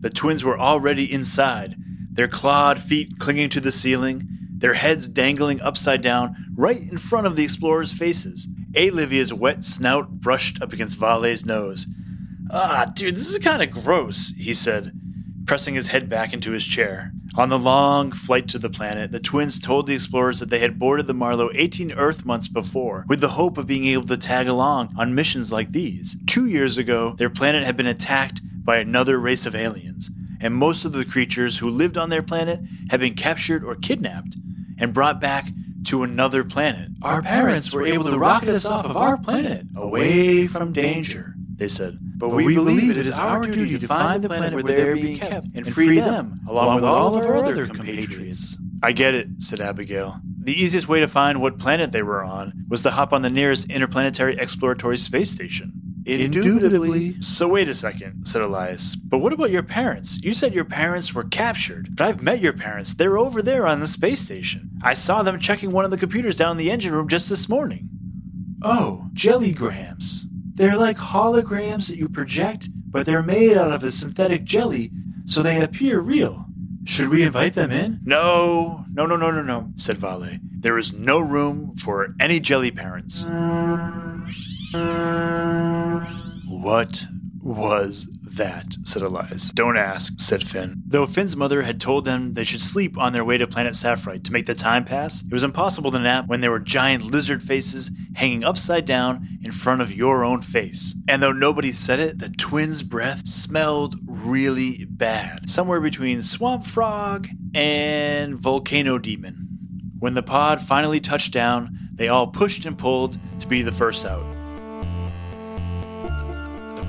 The 0.00 0.10
twins 0.10 0.42
were 0.42 0.58
already 0.58 1.10
inside, 1.10 1.76
their 2.10 2.28
clawed 2.28 2.80
feet 2.80 3.18
clinging 3.18 3.50
to 3.50 3.60
the 3.60 3.72
ceiling, 3.72 4.26
their 4.56 4.74
heads 4.74 5.06
dangling 5.06 5.60
upside 5.60 6.02
down 6.02 6.34
right 6.56 6.80
in 6.80 6.98
front 6.98 7.26
of 7.26 7.36
the 7.36 7.44
explorers' 7.44 7.92
faces. 7.92 8.48
Alivia's 8.74 9.32
wet 9.32 9.64
snout 9.64 10.10
brushed 10.10 10.60
up 10.60 10.72
against 10.72 10.98
Vale's 10.98 11.44
nose. 11.44 11.86
Ah, 12.52 12.86
dude, 12.92 13.16
this 13.16 13.28
is 13.28 13.38
kind 13.38 13.62
of 13.62 13.70
gross, 13.70 14.32
he 14.36 14.52
said, 14.52 14.92
pressing 15.46 15.74
his 15.74 15.88
head 15.88 16.08
back 16.08 16.32
into 16.32 16.52
his 16.52 16.66
chair. 16.66 17.12
On 17.36 17.48
the 17.48 17.58
long 17.58 18.10
flight 18.10 18.48
to 18.48 18.58
the 18.58 18.68
planet, 18.68 19.12
the 19.12 19.20
twins 19.20 19.60
told 19.60 19.86
the 19.86 19.94
explorers 19.94 20.40
that 20.40 20.50
they 20.50 20.58
had 20.58 20.78
boarded 20.78 21.06
the 21.06 21.14
Marlow 21.14 21.50
18 21.54 21.92
Earth 21.92 22.24
months 22.24 22.48
before, 22.48 23.04
with 23.08 23.20
the 23.20 23.28
hope 23.28 23.56
of 23.56 23.68
being 23.68 23.86
able 23.86 24.06
to 24.06 24.16
tag 24.16 24.48
along 24.48 24.92
on 24.98 25.14
missions 25.14 25.52
like 25.52 25.70
these. 25.70 26.16
Two 26.26 26.46
years 26.46 26.76
ago, 26.76 27.14
their 27.18 27.30
planet 27.30 27.64
had 27.64 27.76
been 27.76 27.86
attacked 27.86 28.40
by 28.64 28.78
another 28.78 29.18
race 29.18 29.46
of 29.46 29.54
aliens, 29.54 30.10
and 30.40 30.54
most 30.54 30.84
of 30.84 30.92
the 30.92 31.04
creatures 31.04 31.58
who 31.58 31.70
lived 31.70 31.96
on 31.96 32.10
their 32.10 32.22
planet 32.22 32.60
had 32.90 32.98
been 32.98 33.14
captured 33.14 33.62
or 33.64 33.76
kidnapped 33.76 34.34
and 34.78 34.92
brought 34.92 35.20
back 35.20 35.50
to 35.84 36.02
another 36.02 36.42
planet. 36.42 36.88
Our 37.02 37.22
parents 37.22 37.72
were 37.72 37.86
able 37.86 38.04
to 38.10 38.18
rocket 38.18 38.48
us 38.48 38.66
off 38.66 38.86
of 38.86 38.96
our 38.96 39.16
planet, 39.18 39.66
away 39.76 40.46
from 40.48 40.72
danger, 40.72 41.34
they 41.60 41.68
said. 41.68 41.98
But 42.00 42.30
we 42.30 42.54
believe 42.54 42.90
it 42.90 42.96
is 42.96 43.10
our 43.10 43.46
duty 43.46 43.78
to 43.78 43.86
find 43.86 44.24
the 44.24 44.28
planet 44.28 44.54
where 44.54 44.62
they 44.62 44.82
are 44.82 44.96
being 44.96 45.18
kept 45.18 45.46
and 45.54 45.72
free 45.72 46.00
them, 46.00 46.40
along 46.48 46.74
with 46.74 46.84
all 46.84 47.16
of 47.16 47.24
our 47.24 47.36
other 47.36 47.66
compatriots. 47.66 48.56
I 48.82 48.92
get 48.92 49.14
it, 49.14 49.28
said 49.38 49.60
Abigail. 49.60 50.18
The 50.42 50.60
easiest 50.60 50.88
way 50.88 51.00
to 51.00 51.08
find 51.08 51.40
what 51.40 51.58
planet 51.58 51.92
they 51.92 52.02
were 52.02 52.24
on 52.24 52.64
was 52.68 52.82
to 52.82 52.90
hop 52.90 53.12
on 53.12 53.20
the 53.20 53.30
nearest 53.30 53.70
interplanetary 53.70 54.38
exploratory 54.38 54.96
space 54.96 55.30
station. 55.30 55.72
Indubitably. 56.06 57.20
So 57.20 57.46
wait 57.46 57.68
a 57.68 57.74
second, 57.74 58.24
said 58.26 58.40
Elias. 58.40 58.96
But 58.96 59.18
what 59.18 59.34
about 59.34 59.50
your 59.50 59.62
parents? 59.62 60.18
You 60.22 60.32
said 60.32 60.54
your 60.54 60.64
parents 60.64 61.14
were 61.14 61.24
captured. 61.24 61.94
But 61.94 62.06
I've 62.06 62.22
met 62.22 62.40
your 62.40 62.54
parents. 62.54 62.94
They're 62.94 63.18
over 63.18 63.42
there 63.42 63.66
on 63.66 63.80
the 63.80 63.86
space 63.86 64.22
station. 64.22 64.70
I 64.82 64.94
saw 64.94 65.22
them 65.22 65.38
checking 65.38 65.72
one 65.72 65.84
of 65.84 65.90
the 65.90 65.98
computers 65.98 66.36
down 66.36 66.52
in 66.52 66.56
the 66.56 66.70
engine 66.70 66.94
room 66.94 67.06
just 67.06 67.28
this 67.28 67.50
morning. 67.50 67.90
Oh, 68.62 69.04
jellygrams. 69.12 70.24
They're 70.60 70.76
like 70.76 70.98
holograms 70.98 71.86
that 71.86 71.96
you 71.96 72.06
project, 72.06 72.68
but 72.90 73.06
they're 73.06 73.22
made 73.22 73.56
out 73.56 73.72
of 73.72 73.82
a 73.82 73.90
synthetic 73.90 74.44
jelly, 74.44 74.90
so 75.24 75.42
they 75.42 75.62
appear 75.62 76.00
real. 76.00 76.44
Should 76.84 77.08
we 77.08 77.22
invite 77.22 77.54
them 77.54 77.70
in? 77.70 77.98
No, 78.04 78.84
no, 78.92 79.06
no, 79.06 79.16
no, 79.16 79.30
no, 79.30 79.40
no, 79.40 79.72
said 79.76 79.96
Vale. 79.96 80.38
There 80.58 80.76
is 80.76 80.92
no 80.92 81.18
room 81.18 81.74
for 81.76 82.14
any 82.20 82.40
jelly 82.40 82.70
parents. 82.70 83.24
What 86.46 87.06
was 87.50 88.06
that? 88.22 88.76
said 88.84 89.02
Elias. 89.02 89.50
Don't 89.50 89.76
ask, 89.76 90.20
said 90.20 90.46
Finn. 90.46 90.82
Though 90.86 91.06
Finn's 91.06 91.36
mother 91.36 91.62
had 91.62 91.80
told 91.80 92.04
them 92.04 92.34
they 92.34 92.44
should 92.44 92.60
sleep 92.60 92.96
on 92.96 93.12
their 93.12 93.24
way 93.24 93.38
to 93.38 93.46
planet 93.46 93.74
Sapphire 93.74 94.18
to 94.18 94.32
make 94.32 94.46
the 94.46 94.54
time 94.54 94.84
pass, 94.84 95.22
it 95.22 95.32
was 95.32 95.42
impossible 95.42 95.90
to 95.92 95.98
nap 95.98 96.26
when 96.28 96.40
there 96.40 96.50
were 96.50 96.60
giant 96.60 97.04
lizard 97.04 97.42
faces 97.42 97.90
hanging 98.14 98.44
upside 98.44 98.86
down 98.86 99.26
in 99.42 99.52
front 99.52 99.82
of 99.82 99.92
your 99.92 100.24
own 100.24 100.42
face. 100.42 100.94
And 101.08 101.22
though 101.22 101.32
nobody 101.32 101.72
said 101.72 101.98
it, 101.98 102.18
the 102.18 102.30
twins' 102.30 102.82
breath 102.82 103.26
smelled 103.26 103.96
really 104.06 104.84
bad, 104.84 105.50
somewhere 105.50 105.80
between 105.80 106.22
swamp 106.22 106.66
frog 106.66 107.28
and 107.54 108.34
volcano 108.34 108.98
demon. 108.98 109.48
When 109.98 110.14
the 110.14 110.22
pod 110.22 110.60
finally 110.60 111.00
touched 111.00 111.32
down, 111.32 111.76
they 111.92 112.08
all 112.08 112.28
pushed 112.28 112.64
and 112.64 112.78
pulled 112.78 113.18
to 113.40 113.46
be 113.46 113.62
the 113.62 113.72
first 113.72 114.06
out. 114.06 114.39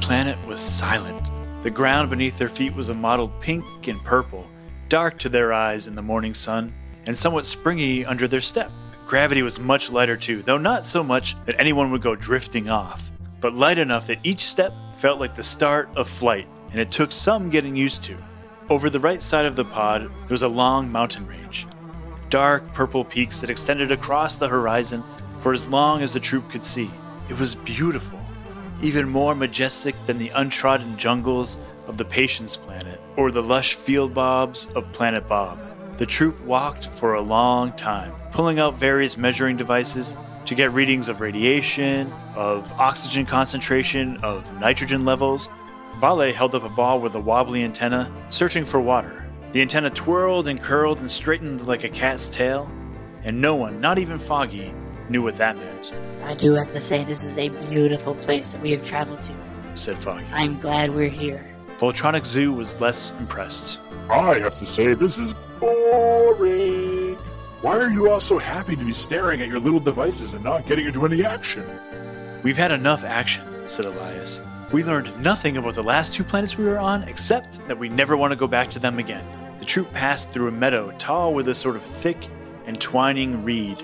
Planet 0.02 0.38
was 0.46 0.60
silent. 0.60 1.30
The 1.64 1.70
ground 1.70 2.10
beneath 2.10 2.38
their 2.38 2.50
feet 2.50 2.76
was 2.76 2.90
a 2.90 2.94
mottled 2.94 3.40
pink 3.40 3.88
and 3.88 4.04
purple, 4.04 4.48
dark 4.90 5.20
to 5.20 5.30
their 5.30 5.54
eyes 5.54 5.88
in 5.88 5.96
the 5.96 6.02
morning 6.02 6.34
sun, 6.34 6.74
and 7.06 7.16
somewhat 7.16 7.46
springy 7.46 8.04
under 8.04 8.28
their 8.28 8.42
step. 8.42 8.72
Gravity 9.06 9.44
was 9.44 9.60
much 9.60 9.92
lighter 9.92 10.18
too, 10.18 10.42
though 10.42 10.58
not 10.58 10.86
so 10.86 11.04
much 11.04 11.36
that 11.46 11.56
anyone 11.60 11.92
would 11.92 12.02
go 12.02 12.16
drifting 12.16 12.68
off, 12.68 13.12
but 13.40 13.54
light 13.54 13.78
enough 13.78 14.08
that 14.08 14.20
each 14.24 14.46
step 14.46 14.74
felt 14.96 15.20
like 15.20 15.36
the 15.36 15.44
start 15.44 15.88
of 15.96 16.10
flight, 16.10 16.48
and 16.72 16.82
it 16.82 16.92
took 16.92 17.12
some 17.12 17.50
getting 17.50 17.76
used 17.76 18.04
to. 18.04 18.18
Over 18.70 18.90
the 18.90 19.00
right 19.00 19.22
side 19.22 19.46
of 19.46 19.56
the 19.56 19.66
pod, 19.66 20.02
there 20.02 20.12
was 20.30 20.44
a 20.44 20.48
long 20.48 20.92
mountain 20.92 21.28
range, 21.28 21.68
dark 22.30 22.74
purple 22.74 23.06
peaks 23.06 23.40
that 23.40 23.50
extended 23.50 23.92
across 23.92 24.36
the 24.36 24.48
horizon 24.48 25.04
for 25.40 25.54
as 25.54 25.68
long 25.68 26.02
as 26.02 26.12
the 26.12 26.20
troop 26.20 26.50
could 26.50 26.64
see. 26.64 26.90
It 27.30 27.38
was 27.38 27.56
beautiful, 27.56 28.21
even 28.82 29.08
more 29.08 29.36
majestic 29.36 29.96
than 30.06 30.18
the 30.18 30.30
untrodden 30.30 30.98
jungles 30.98 31.58
of 31.88 31.98
the 31.98 32.06
Patience 32.06 32.58
planet 32.58 33.00
or 33.16 33.32
the 33.32 33.44
lush 33.44 33.76
field 33.76 34.14
bobs 34.14 34.68
of 34.76 34.92
Planet 34.94 35.28
Bob. 35.28 35.60
The 35.98 36.06
troop 36.06 36.40
walked 36.42 36.88
for 36.88 37.14
a 37.14 37.22
long 37.22 37.74
time, 37.74 38.14
pulling 38.32 38.60
out 38.60 38.78
various 38.78 39.18
measuring 39.18 39.58
devices 39.58 40.16
to 40.46 40.56
get 40.56 40.74
readings 40.74 41.10
of 41.10 41.22
radiation, 41.22 42.12
of 42.36 42.72
oxygen 42.74 43.26
concentration, 43.26 44.18
of 44.24 44.52
nitrogen 44.60 45.06
levels. 45.06 45.50
Vale 46.00 46.34
held 46.34 46.56
up 46.56 46.64
a 46.64 46.70
ball 46.70 47.00
with 47.00 47.14
a 47.16 47.20
wobbly 47.20 47.64
antenna, 47.64 48.12
searching 48.30 48.66
for 48.66 48.80
water. 48.80 49.26
The 49.52 49.62
antenna 49.62 49.90
twirled 49.90 50.48
and 50.48 50.60
curled 50.60 51.00
and 51.00 51.12
straightened 51.12 51.68
like 51.68 51.84
a 51.84 51.90
cat's 51.90 52.30
tail, 52.30 52.72
and 53.24 53.40
no 53.40 53.56
one, 53.56 53.80
not 53.80 54.00
even 54.00 54.18
Foggy, 54.18 54.74
knew 55.10 55.22
what 55.22 55.38
that 55.38 55.58
meant, 55.58 55.94
I 56.24 56.36
do 56.36 56.54
have 56.54 56.72
to 56.72 56.80
say, 56.80 57.04
this 57.04 57.24
is 57.24 57.38
a 57.38 57.50
beautiful 57.70 58.16
place 58.16 58.52
that 58.52 58.62
we 58.62 58.72
have 58.72 58.84
traveled 58.84 59.22
to. 59.24 59.34
said 59.76 59.98
Foggy. 59.98 60.26
I'm 60.32 60.60
glad 60.60 60.94
we're 60.94 61.10
here. 61.10 61.46
Voltronix 61.78 62.26
Zu 62.26 62.54
was 62.54 62.80
less 62.80 63.12
impressed. 63.20 63.80
I 64.10 64.40
have 64.40 64.58
to 64.60 64.66
say, 64.66 64.94
this 64.94 65.18
is 65.18 65.34
boring. 65.60 67.16
Why 67.62 67.78
are 67.78 67.90
you 67.90 68.10
all 68.10 68.20
so 68.20 68.38
happy 68.38 68.76
to 68.76 68.86
be 68.86 68.94
staring 68.94 69.42
at 69.42 69.48
your 69.48 69.60
little 69.60 69.80
devices 69.80 70.34
and 70.34 70.44
not 70.44 70.66
getting 70.66 70.86
into 70.86 71.06
any 71.06 71.24
action? 71.24 71.64
We've 72.44 72.58
had 72.58 72.72
enough 72.72 73.04
action, 73.04 73.44
said 73.68 73.86
Elias. 73.86 74.42
We 74.72 74.84
learned 74.84 75.16
nothing 75.22 75.58
about 75.58 75.76
the 75.76 75.84
last 75.84 76.14
two 76.14 76.24
planets 76.24 76.58
we 76.58 76.66
were 76.66 76.80
on, 76.80 77.04
except 77.04 77.66
that 77.68 77.78
we 77.78 77.90
never 77.90 78.16
want 78.16 78.32
to 78.32 78.38
go 78.38 78.48
back 78.48 78.70
to 78.72 78.80
them 78.80 79.00
again. 79.00 79.26
The 79.60 79.66
troop 79.66 79.92
passed 79.92 80.32
through 80.32 80.48
a 80.48 80.52
meadow 80.52 80.92
tall 80.98 81.34
with 81.34 81.48
a 81.50 81.56
sort 81.56 81.76
of 81.76 81.84
thick 81.84 82.28
and 82.66 82.80
twining 82.80 83.44
reed. 83.44 83.84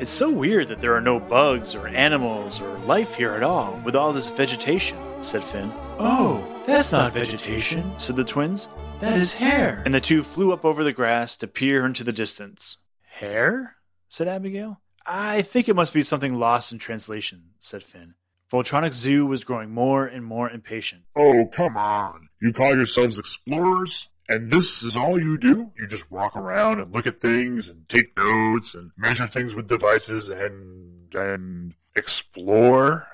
It's 0.00 0.10
so 0.10 0.30
weird 0.30 0.68
that 0.68 0.80
there 0.80 0.94
are 0.94 1.00
no 1.02 1.20
bugs 1.20 1.74
or 1.74 1.86
animals 1.86 2.58
or 2.58 2.78
life 2.78 3.12
here 3.12 3.32
at 3.32 3.42
all 3.42 3.78
with 3.84 3.94
all 3.94 4.14
this 4.14 4.30
vegetation, 4.30 4.96
said 5.22 5.44
Finn. 5.44 5.70
Oh, 5.98 6.42
that's 6.64 6.90
not 6.92 7.12
vegetation, 7.12 7.92
said 7.98 8.16
the 8.16 8.24
twins. 8.24 8.68
That 9.00 9.18
is 9.18 9.34
hair. 9.34 9.82
And 9.84 9.92
the 9.92 10.00
two 10.00 10.22
flew 10.22 10.54
up 10.54 10.64
over 10.64 10.82
the 10.82 10.94
grass 10.94 11.36
to 11.36 11.46
peer 11.46 11.84
into 11.84 12.02
the 12.02 12.12
distance. 12.12 12.78
Hair? 13.10 13.76
said 14.08 14.26
Abigail. 14.26 14.80
I 15.04 15.42
think 15.42 15.68
it 15.68 15.76
must 15.76 15.92
be 15.92 16.02
something 16.02 16.34
lost 16.34 16.72
in 16.72 16.78
translation, 16.78 17.50
said 17.58 17.84
Finn. 17.84 18.14
Voltronix 18.50 18.94
Zu 18.94 19.26
was 19.26 19.44
growing 19.44 19.70
more 19.70 20.06
and 20.06 20.24
more 20.24 20.48
impatient. 20.48 21.02
Oh, 21.14 21.44
come 21.52 21.76
on. 21.76 22.30
You 22.40 22.54
call 22.54 22.74
yourselves 22.74 23.18
explorers? 23.18 24.08
And 24.30 24.48
this 24.48 24.84
is 24.84 24.94
all 24.94 25.20
you 25.20 25.36
do? 25.36 25.72
You 25.76 25.88
just 25.88 26.08
walk 26.08 26.36
around 26.36 26.78
and 26.78 26.94
look 26.94 27.04
at 27.04 27.20
things 27.20 27.68
and 27.68 27.88
take 27.88 28.16
notes 28.16 28.76
and 28.76 28.92
measure 28.96 29.26
things 29.26 29.56
with 29.56 29.66
devices 29.66 30.28
and 30.28 31.12
and 31.12 31.74
explore? 31.96 33.08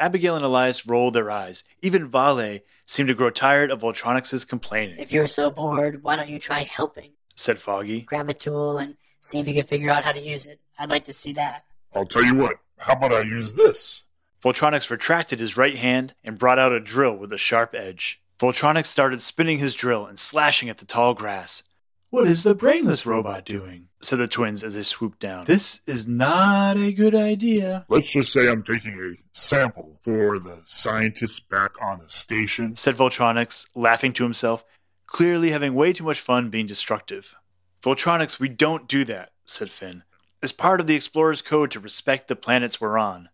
Abigail 0.00 0.34
and 0.34 0.44
Elias 0.44 0.84
rolled 0.84 1.14
their 1.14 1.30
eyes. 1.30 1.62
Even 1.80 2.08
Vale 2.08 2.58
seemed 2.86 3.08
to 3.08 3.14
grow 3.14 3.30
tired 3.30 3.70
of 3.70 3.82
Voltronix's 3.82 4.44
complaining, 4.44 4.98
If 4.98 5.12
you're 5.12 5.28
so 5.28 5.48
bored, 5.48 6.02
why 6.02 6.16
don't 6.16 6.28
you 6.28 6.40
try 6.40 6.64
helping? 6.64 7.12
said 7.36 7.60
Foggy. 7.60 8.00
Grab 8.00 8.28
a 8.28 8.34
tool 8.34 8.78
and 8.78 8.96
see 9.20 9.38
if 9.38 9.46
you 9.46 9.54
can 9.54 9.62
figure 9.62 9.92
out 9.92 10.02
how 10.02 10.10
to 10.10 10.20
use 10.20 10.44
it. 10.46 10.60
I'd 10.76 10.90
like 10.90 11.04
to 11.04 11.12
see 11.12 11.34
that. 11.34 11.64
I'll 11.94 12.04
tell 12.04 12.24
you 12.24 12.34
what. 12.34 12.56
How 12.78 12.94
about 12.94 13.12
I 13.12 13.20
use 13.22 13.52
this? 13.52 14.02
Voltronix 14.42 14.90
retracted 14.90 15.38
his 15.38 15.56
right 15.56 15.76
hand 15.76 16.14
and 16.24 16.36
brought 16.36 16.58
out 16.58 16.72
a 16.72 16.80
drill 16.80 17.14
with 17.16 17.32
a 17.32 17.38
sharp 17.38 17.76
edge. 17.76 18.20
Voltronix 18.38 18.86
started 18.86 19.20
spinning 19.20 19.58
his 19.58 19.74
drill 19.74 20.06
and 20.06 20.18
slashing 20.18 20.68
at 20.68 20.78
the 20.78 20.84
tall 20.84 21.14
grass. 21.14 21.62
What 22.10 22.28
is 22.28 22.42
the 22.42 22.54
brainless 22.54 23.04
robot 23.04 23.44
doing? 23.44 23.88
said 24.00 24.20
the 24.20 24.28
twins 24.28 24.62
as 24.62 24.74
they 24.74 24.82
swooped 24.82 25.18
down. 25.18 25.44
This 25.44 25.80
is 25.86 26.06
not 26.06 26.76
a 26.76 26.92
good 26.92 27.14
idea, 27.16 27.84
Let's 27.88 28.12
just 28.12 28.32
say 28.32 28.48
I'm 28.48 28.62
taking 28.62 28.92
a 28.94 29.20
sample 29.36 29.98
for 30.02 30.38
the 30.38 30.60
scientists 30.64 31.40
back 31.40 31.72
on 31.82 31.98
the 31.98 32.08
station. 32.08 32.76
said 32.76 32.94
Voltronix, 32.94 33.66
laughing 33.74 34.12
to 34.14 34.22
himself, 34.22 34.64
clearly 35.06 35.50
having 35.50 35.74
way 35.74 35.92
too 35.92 36.04
much 36.04 36.20
fun 36.20 36.48
being 36.48 36.66
destructive. 36.66 37.34
Voltronix, 37.82 38.38
we 38.38 38.48
don't 38.48 38.88
do 38.88 39.04
that, 39.04 39.32
said 39.46 39.68
Finn. 39.68 40.04
It's 40.40 40.52
part 40.52 40.80
of 40.80 40.86
the 40.86 40.94
Explorer's 40.94 41.42
code 41.42 41.72
to 41.72 41.80
respect 41.80 42.28
the 42.28 42.36
planets 42.36 42.80
we're 42.80 42.98
on. 42.98 43.28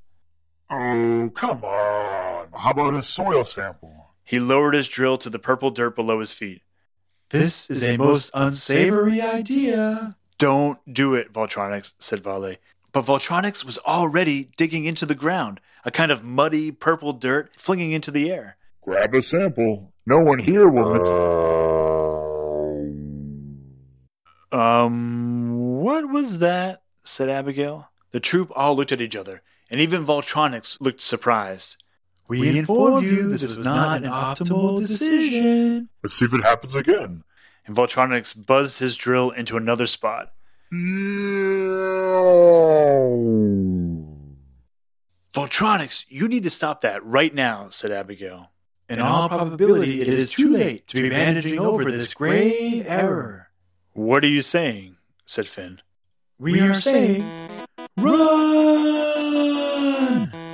Oh, 0.71 1.31
come 1.35 1.63
on. 1.63 2.49
How 2.57 2.71
about 2.71 2.95
a 2.95 3.03
soil 3.03 3.45
sample? 3.45 4.04
He 4.25 4.41
lowered 4.41 4.75
his 4.75 4.89
drill 4.89 5.19
to 5.19 5.31
the 5.31 5.39
purple 5.39 5.71
dirt 5.71 5.95
below 5.95 6.21
his 6.21 6.33
feet. 6.33 6.63
This 7.31 7.69
is 7.69 7.85
a 7.85 7.97
most 7.97 8.31
unsavory 8.33 9.21
idea. 9.21 10.17
Don't 10.39 10.79
do 10.93 11.15
it, 11.15 11.33
Voltronix, 11.33 11.95
said 11.99 12.23
Vale. 12.23 12.57
But 12.93 13.05
Voltronix 13.05 13.65
was 13.65 13.79
already 13.79 14.51
digging 14.57 14.85
into 14.85 15.05
the 15.05 15.15
ground, 15.15 15.61
a 15.85 15.91
kind 15.91 16.13
of 16.13 16.23
muddy 16.25 16.71
purple 16.71 17.13
dirt 17.13 17.51
flinging 17.57 17.93
into 17.93 18.11
the 18.11 18.31
air. 18.31 18.57
Grab 18.83 19.15
a 19.15 19.23
sample. 19.23 19.93
No 20.07 20.21
one 20.21 20.39
here 20.39 20.69
will 20.69 20.93
miss. 20.93 21.05
Um, 24.53 25.81
what 25.81 26.09
was 26.09 26.39
that? 26.39 26.83
said 27.03 27.29
Abigail. 27.29 27.91
The 28.13 28.21
troop 28.21 28.53
all 28.55 28.77
looked 28.77 28.93
at 28.93 29.01
each 29.01 29.17
other, 29.17 29.43
and 29.71 29.81
even 29.81 30.07
Voltronix 30.07 30.81
looked 30.81 31.01
surprised. 31.01 31.83
We 32.27 32.59
informed 32.59 33.07
you 33.07 33.29
this 33.29 33.43
was 33.43 33.59
not 33.59 34.03
an 34.03 34.11
optimal 34.11 34.81
decision. 34.81 35.89
Let's 36.03 36.15
see 36.15 36.25
if 36.25 36.33
it 36.33 36.43
happens 36.43 36.75
again. 36.75 37.23
And 37.67 37.77
Voltronix 37.77 38.35
buzzed 38.35 38.79
his 38.79 38.97
drill 38.97 39.31
into 39.31 39.57
another 39.57 39.87
spot. 39.87 40.33
Voltronix, 45.33 46.05
you 46.09 46.29
need 46.29 46.43
to 46.45 46.51
stop 46.51 46.81
that 46.83 47.05
right 47.05 47.35
now, 47.35 47.69
said 47.71 47.91
Abigail. 47.91 48.51
In 48.89 49.01
all 49.01 49.29
probability, 49.29 50.01
it 50.03 50.09
is 50.09 50.33
too 50.33 50.51
late 50.51 50.87
to 50.89 51.03
be 51.03 51.09
bandaging 51.11 51.59
over 51.59 51.91
this 51.91 52.13
grave 52.15 52.85
error. 52.87 53.49
What 53.93 54.23
are 54.25 54.29
you 54.29 54.43
saying? 54.43 54.97
said 55.25 55.49
Finn. 55.49 55.81
We 56.39 56.61
are 56.61 56.75
saying, 56.75 57.25
run! 57.97 58.93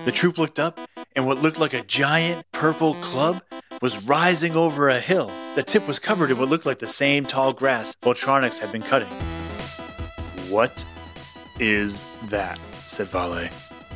The 0.04 0.12
troop 0.12 0.38
looked 0.38 0.58
up, 0.60 0.78
and 1.16 1.26
what 1.26 1.38
looked 1.42 1.58
like 1.58 1.74
a 1.74 1.82
giant 1.82 2.50
purple 2.52 2.94
club 2.94 3.42
was 3.82 4.02
rising 4.04 4.54
over 4.54 4.88
a 4.88 5.00
hill. 5.00 5.30
The 5.54 5.62
tip 5.62 5.86
was 5.88 5.98
covered 5.98 6.30
in 6.30 6.38
what 6.38 6.48
looked 6.48 6.66
like 6.66 6.78
the 6.78 6.86
same 6.86 7.24
tall 7.24 7.52
grass 7.52 7.96
Voltronix 8.02 8.58
had 8.58 8.72
been 8.72 8.82
cutting. 8.82 9.08
What 10.48 10.84
is 11.58 12.04
that? 12.24 12.58
said 12.86 13.08
Vale. 13.08 13.48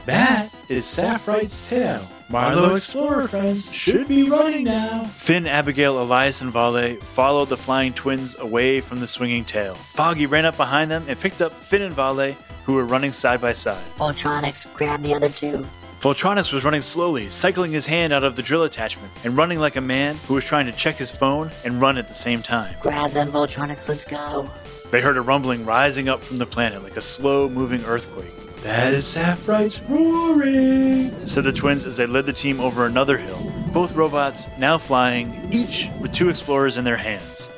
That 0.07 0.55
is 0.69 0.85
Saphrite's 0.85 1.67
tail. 1.69 2.07
Marlowe 2.29 2.75
Explorer 2.75 3.29
friends 3.29 3.73
should 3.73 4.07
be 4.07 4.25
running 4.25 4.65
now. 4.65 5.05
Finn, 5.17 5.47
Abigail, 5.47 6.01
Elias, 6.03 6.43
and 6.43 6.51
Vale 6.51 6.97
followed 6.97 7.49
the 7.49 7.57
flying 7.57 7.93
twins 7.93 8.37
away 8.38 8.81
from 8.81 9.01
the 9.01 9.07
swinging 9.07 9.45
tail. 9.45 9.75
Foggy 9.93 10.27
ran 10.27 10.45
up 10.45 10.57
behind 10.57 10.91
them 10.91 11.05
and 11.09 11.19
picked 11.19 11.41
up 11.41 11.53
Finn 11.53 11.83
and 11.83 11.95
Vale, 11.95 12.33
who 12.65 12.75
were 12.75 12.85
running 12.85 13.12
side 13.12 13.41
by 13.41 13.53
side. 13.53 13.85
Voltronix, 13.97 14.73
grab 14.75 15.03
the 15.03 15.15
other 15.15 15.29
two. 15.29 15.67
Voltronix 16.05 16.53
was 16.53 16.67
running 16.67 16.83
slowly, 16.83 17.31
cycling 17.31 17.73
his 17.73 17.87
hand 17.87 18.12
out 18.12 18.25
of 18.25 18.37
the 18.37 18.43
drill 18.43 18.64
attachment 18.64 19.11
and 19.25 19.38
running 19.38 19.59
like 19.59 19.77
a 19.77 19.81
man 19.81 20.17
who 20.29 20.35
was 20.35 20.45
trying 20.45 20.67
to 20.67 20.73
check 20.73 20.97
his 20.97 21.11
phone 21.11 21.51
and 21.64 21.81
run 21.81 21.97
at 21.97 22.09
the 22.09 22.12
same 22.12 22.43
time. 22.43 22.77
Grab 22.83 23.12
them, 23.12 23.33
Voltronix, 23.33 23.88
let's 23.88 24.05
go. 24.05 24.51
They 24.90 25.01
heard 25.01 25.17
a 25.17 25.23
rumbling 25.23 25.64
rising 25.64 26.11
up 26.11 26.21
from 26.21 26.37
the 26.37 26.45
planet 26.45 26.83
like 26.83 26.99
a 26.99 27.01
slow 27.01 27.49
moving 27.49 27.83
earthquake. 27.87 28.35
That 28.64 28.93
is 28.93 29.07
Saphrite's 29.07 29.81
roaring, 29.85 31.27
said 31.27 31.45
the 31.45 31.55
twins 31.55 31.87
as 31.87 31.97
they 31.97 32.05
led 32.05 32.27
the 32.27 32.35
team 32.35 32.61
over 32.61 32.85
another 32.85 33.17
hill. 33.17 33.40
Both 33.73 33.97
robots 33.97 34.47
now 34.59 34.77
flying, 34.77 35.49
each 35.51 35.88
with 36.03 36.12
two 36.12 36.29
explorers 36.29 36.77
in 36.77 36.85
their 36.85 36.99
hands. 36.99 37.49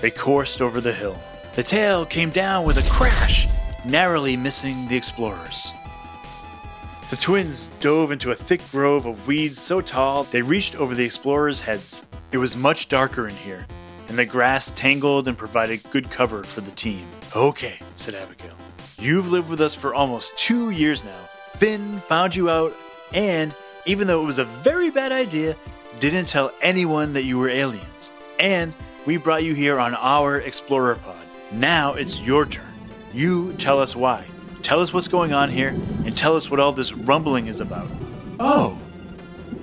They 0.00 0.10
coursed 0.10 0.60
over 0.60 0.80
the 0.80 0.92
hill. 0.92 1.16
The 1.54 1.62
tail 1.62 2.04
came 2.04 2.30
down 2.30 2.64
with 2.64 2.84
a 2.84 2.90
crash, 2.90 3.46
narrowly 3.84 4.36
missing 4.36 4.88
the 4.88 4.96
explorers. 4.96 5.72
The 7.12 7.18
twins 7.18 7.68
dove 7.80 8.10
into 8.10 8.30
a 8.30 8.34
thick 8.34 8.62
grove 8.70 9.04
of 9.04 9.26
weeds 9.26 9.60
so 9.60 9.82
tall 9.82 10.24
they 10.24 10.40
reached 10.40 10.76
over 10.76 10.94
the 10.94 11.04
explorers' 11.04 11.60
heads. 11.60 12.02
It 12.30 12.38
was 12.38 12.56
much 12.56 12.88
darker 12.88 13.28
in 13.28 13.34
here, 13.34 13.66
and 14.08 14.18
the 14.18 14.24
grass 14.24 14.70
tangled 14.70 15.28
and 15.28 15.36
provided 15.36 15.82
good 15.90 16.10
cover 16.10 16.42
for 16.42 16.62
the 16.62 16.70
team. 16.70 17.06
Okay, 17.36 17.78
said 17.96 18.14
Abigail. 18.14 18.54
You've 18.98 19.30
lived 19.30 19.50
with 19.50 19.60
us 19.60 19.74
for 19.74 19.92
almost 19.92 20.38
two 20.38 20.70
years 20.70 21.04
now. 21.04 21.28
Finn 21.50 21.98
found 21.98 22.34
you 22.34 22.48
out, 22.48 22.72
and 23.12 23.54
even 23.84 24.06
though 24.06 24.22
it 24.22 24.26
was 24.26 24.38
a 24.38 24.46
very 24.46 24.88
bad 24.88 25.12
idea, 25.12 25.54
didn't 26.00 26.28
tell 26.28 26.50
anyone 26.62 27.12
that 27.12 27.24
you 27.24 27.38
were 27.38 27.50
aliens. 27.50 28.10
And 28.40 28.72
we 29.04 29.18
brought 29.18 29.44
you 29.44 29.52
here 29.52 29.78
on 29.78 29.94
our 29.96 30.38
Explorer 30.38 30.94
pod. 30.94 31.26
Now 31.52 31.92
it's 31.92 32.22
your 32.22 32.46
turn. 32.46 32.72
You 33.12 33.52
tell 33.58 33.80
us 33.80 33.94
why. 33.94 34.24
Tell 34.62 34.80
us 34.80 34.94
what's 34.94 35.08
going 35.08 35.34
on 35.34 35.50
here, 35.50 35.76
and 36.12 36.18
tell 36.18 36.36
us 36.36 36.50
what 36.50 36.60
all 36.60 36.72
this 36.72 36.92
rumbling 36.92 37.46
is 37.46 37.60
about. 37.60 37.88
Oh, 38.38 38.76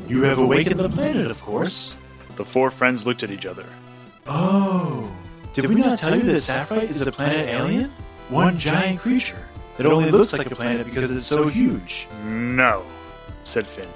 you 0.07 0.23
have 0.23 0.39
awakened 0.39 0.79
the 0.79 0.89
planet, 0.89 1.29
of 1.29 1.39
course. 1.43 1.95
The 2.37 2.43
four 2.43 2.71
friends 2.71 3.05
looked 3.05 3.21
at 3.21 3.29
each 3.29 3.45
other. 3.45 3.67
Oh, 4.25 5.15
did 5.53 5.65
we 5.67 5.75
not 5.75 5.99
tell 5.99 6.15
you 6.15 6.23
that 6.23 6.39
Sapphire 6.39 6.79
is 6.79 7.05
a 7.05 7.11
planet 7.11 7.49
alien? 7.49 7.91
One 8.29 8.57
giant 8.57 8.99
creature 8.99 9.45
that 9.77 9.85
only 9.85 10.09
looks 10.09 10.35
like 10.35 10.49
a 10.49 10.55
planet 10.55 10.87
because 10.87 11.11
it's 11.11 11.27
so 11.27 11.49
huge. 11.49 12.07
No, 12.23 12.83
said 13.43 13.67
Finn. 13.67 13.87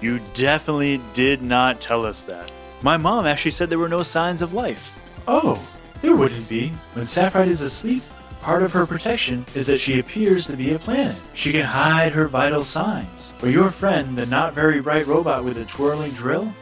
You 0.00 0.20
definitely 0.34 1.00
did 1.14 1.42
not 1.42 1.80
tell 1.80 2.04
us 2.04 2.24
that. 2.24 2.50
My 2.82 2.96
mom 2.96 3.24
actually 3.24 3.52
said 3.52 3.70
there 3.70 3.78
were 3.78 3.88
no 3.88 4.02
signs 4.02 4.42
of 4.42 4.52
life. 4.52 4.92
Oh, 5.28 5.64
there 6.02 6.16
wouldn't 6.16 6.48
be. 6.48 6.70
When 6.94 7.06
Sapphire 7.06 7.44
is 7.44 7.60
asleep, 7.60 8.02
part 8.40 8.62
of 8.62 8.72
her 8.72 8.86
protection 8.86 9.46
is 9.54 9.66
that 9.66 9.78
she 9.78 9.98
appears 9.98 10.46
to 10.46 10.56
be 10.56 10.72
a 10.72 10.78
planet. 10.78 11.16
She 11.34 11.52
can 11.52 11.64
hide 11.64 12.12
her 12.12 12.28
vital 12.28 12.62
signs. 12.62 13.34
But 13.40 13.50
your 13.50 13.70
friend, 13.70 14.16
the 14.16 14.26
not 14.26 14.54
very 14.54 14.80
bright 14.80 15.06
robot 15.06 15.44
with 15.44 15.56
the 15.56 15.64
twirling 15.64 16.12
drill, 16.12 16.52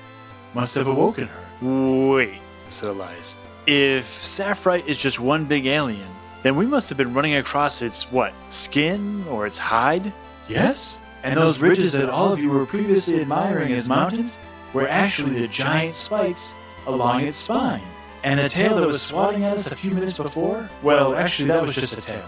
must 0.54 0.74
have 0.74 0.86
awoken 0.86 1.28
her. 1.28 2.10
Wait, 2.12 2.40
said 2.68 2.90
Elias. 2.90 3.36
If 3.66 4.06
Sapphire 4.06 4.82
is 4.86 4.98
just 4.98 5.20
one 5.20 5.44
big 5.44 5.66
alien, 5.66 6.08
then 6.42 6.56
we 6.56 6.66
must 6.66 6.88
have 6.88 6.98
been 6.98 7.14
running 7.14 7.36
across 7.36 7.82
its, 7.82 8.10
what, 8.10 8.32
skin 8.48 9.26
or 9.28 9.46
its 9.46 9.58
hide? 9.58 10.12
Yes, 10.48 11.00
and 11.22 11.36
those 11.36 11.60
ridges 11.60 11.92
that 11.92 12.08
all 12.08 12.32
of 12.32 12.38
you 12.38 12.50
were 12.50 12.64
previously 12.64 13.20
admiring 13.20 13.72
as 13.72 13.88
mountains 13.88 14.38
were 14.72 14.88
actually 14.88 15.40
the 15.40 15.48
giant 15.48 15.94
spikes 15.94 16.54
along 16.86 17.22
its 17.22 17.36
spine. 17.36 17.82
And 18.24 18.38
the 18.38 18.48
tail 18.48 18.76
that 18.76 18.86
was 18.86 19.02
swatting 19.02 19.44
at 19.44 19.54
us 19.54 19.70
a 19.70 19.76
few 19.76 19.92
minutes 19.92 20.16
before? 20.16 20.68
Well, 20.82 21.14
actually, 21.14 21.48
that 21.48 21.62
was 21.62 21.74
just 21.74 21.96
a 21.96 22.00
tail. 22.00 22.24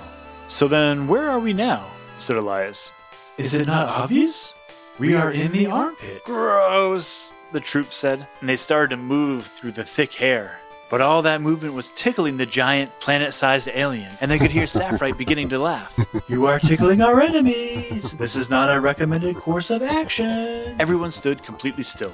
So 0.48 0.68
then, 0.68 1.08
where 1.08 1.28
are 1.28 1.38
we 1.38 1.52
now? 1.52 1.86
said 2.18 2.36
Elias. 2.36 2.92
Is 3.38 3.54
it 3.54 3.66
not 3.66 3.88
obvious? 3.88 4.54
We 4.98 5.14
are 5.14 5.30
in 5.30 5.52
the 5.52 5.66
armpit. 5.66 6.24
Gross, 6.24 7.32
the 7.52 7.60
troop 7.60 7.92
said, 7.92 8.26
and 8.40 8.48
they 8.48 8.56
started 8.56 8.90
to 8.90 8.96
move 8.98 9.46
through 9.46 9.72
the 9.72 9.84
thick 9.84 10.12
hair. 10.12 10.60
But 10.90 11.00
all 11.00 11.22
that 11.22 11.40
movement 11.40 11.74
was 11.74 11.92
tickling 11.92 12.36
the 12.36 12.46
giant 12.46 12.90
planet 13.00 13.32
sized 13.32 13.68
alien, 13.68 14.10
and 14.20 14.30
they 14.30 14.38
could 14.38 14.50
hear 14.50 14.64
Saphrite 14.64 15.16
beginning 15.24 15.48
to 15.50 15.58
laugh. 15.58 15.98
You 16.28 16.46
are 16.46 16.58
tickling 16.58 17.00
our 17.00 17.20
enemies! 17.20 18.12
This 18.12 18.34
is 18.34 18.50
not 18.50 18.74
a 18.74 18.80
recommended 18.80 19.36
course 19.36 19.70
of 19.70 19.82
action! 19.82 20.74
Everyone 20.80 21.12
stood 21.12 21.44
completely 21.44 21.84
still. 21.84 22.12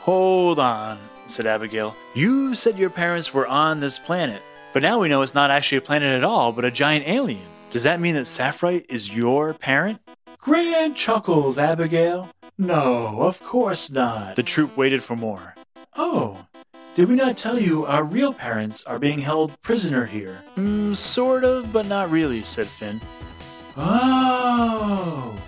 Hold 0.00 0.58
on, 0.58 0.98
said 1.28 1.46
Abigail. 1.46 1.94
You 2.14 2.54
said 2.54 2.78
your 2.78 2.90
parents 2.90 3.32
were 3.32 3.46
on 3.46 3.80
this 3.80 3.98
planet, 3.98 4.42
but 4.72 4.82
now 4.82 4.98
we 4.98 5.08
know 5.08 5.22
it's 5.22 5.34
not 5.34 5.50
actually 5.50 5.78
a 5.78 5.82
planet 5.82 6.16
at 6.16 6.24
all, 6.24 6.52
but 6.52 6.64
a 6.64 6.70
giant 6.70 7.06
alien. 7.06 7.46
Does 7.70 7.82
that 7.82 8.00
mean 8.00 8.14
that 8.14 8.26
Sapphire 8.26 8.82
is 8.88 9.14
your 9.14 9.54
parent? 9.54 10.00
Grand 10.38 10.96
chuckles, 10.96 11.58
Abigail. 11.58 12.30
No, 12.56 13.20
of 13.20 13.42
course 13.42 13.90
not. 13.90 14.36
The 14.36 14.42
troop 14.42 14.76
waited 14.76 15.02
for 15.02 15.16
more. 15.16 15.54
Oh, 15.96 16.46
did 16.94 17.08
we 17.08 17.14
not 17.14 17.36
tell 17.36 17.60
you 17.60 17.86
our 17.86 18.02
real 18.02 18.32
parents 18.32 18.82
are 18.84 18.98
being 18.98 19.20
held 19.20 19.60
prisoner 19.62 20.06
here? 20.06 20.42
Mm, 20.56 20.96
sort 20.96 21.44
of, 21.44 21.72
but 21.72 21.86
not 21.86 22.10
really, 22.10 22.42
said 22.42 22.66
Finn. 22.66 23.00
Oh. 23.76 25.38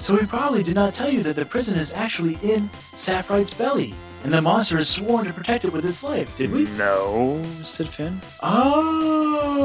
So 0.00 0.14
we 0.14 0.26
probably 0.26 0.64
did 0.64 0.74
not 0.74 0.94
tell 0.94 1.08
you 1.08 1.22
that 1.22 1.36
the 1.36 1.44
prison 1.44 1.78
is 1.78 1.92
actually 1.92 2.36
in 2.42 2.68
Sapphire's 2.94 3.54
belly, 3.54 3.94
and 4.24 4.32
the 4.32 4.40
monster 4.40 4.78
is 4.78 4.88
sworn 4.88 5.26
to 5.26 5.32
protect 5.32 5.64
it 5.64 5.72
with 5.72 5.84
its 5.84 6.02
life, 6.02 6.36
did 6.36 6.50
we? 6.52 6.64
No, 6.76 7.44
said 7.62 7.88
Finn. 7.88 8.20
Oh. 8.40 9.62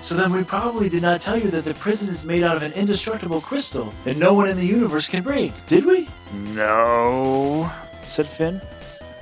So 0.00 0.14
then 0.14 0.32
we 0.32 0.44
probably 0.44 0.88
did 0.88 1.02
not 1.02 1.20
tell 1.20 1.36
you 1.36 1.50
that 1.50 1.64
the 1.64 1.74
prison 1.74 2.08
is 2.08 2.24
made 2.24 2.42
out 2.44 2.56
of 2.56 2.62
an 2.62 2.72
indestructible 2.72 3.40
crystal 3.40 3.92
that 4.04 4.16
no 4.16 4.34
one 4.34 4.48
in 4.48 4.56
the 4.56 4.66
universe 4.66 5.08
can 5.08 5.22
break, 5.22 5.52
did 5.66 5.84
we? 5.84 6.08
No, 6.32 7.70
said 8.04 8.28
Finn. 8.28 8.60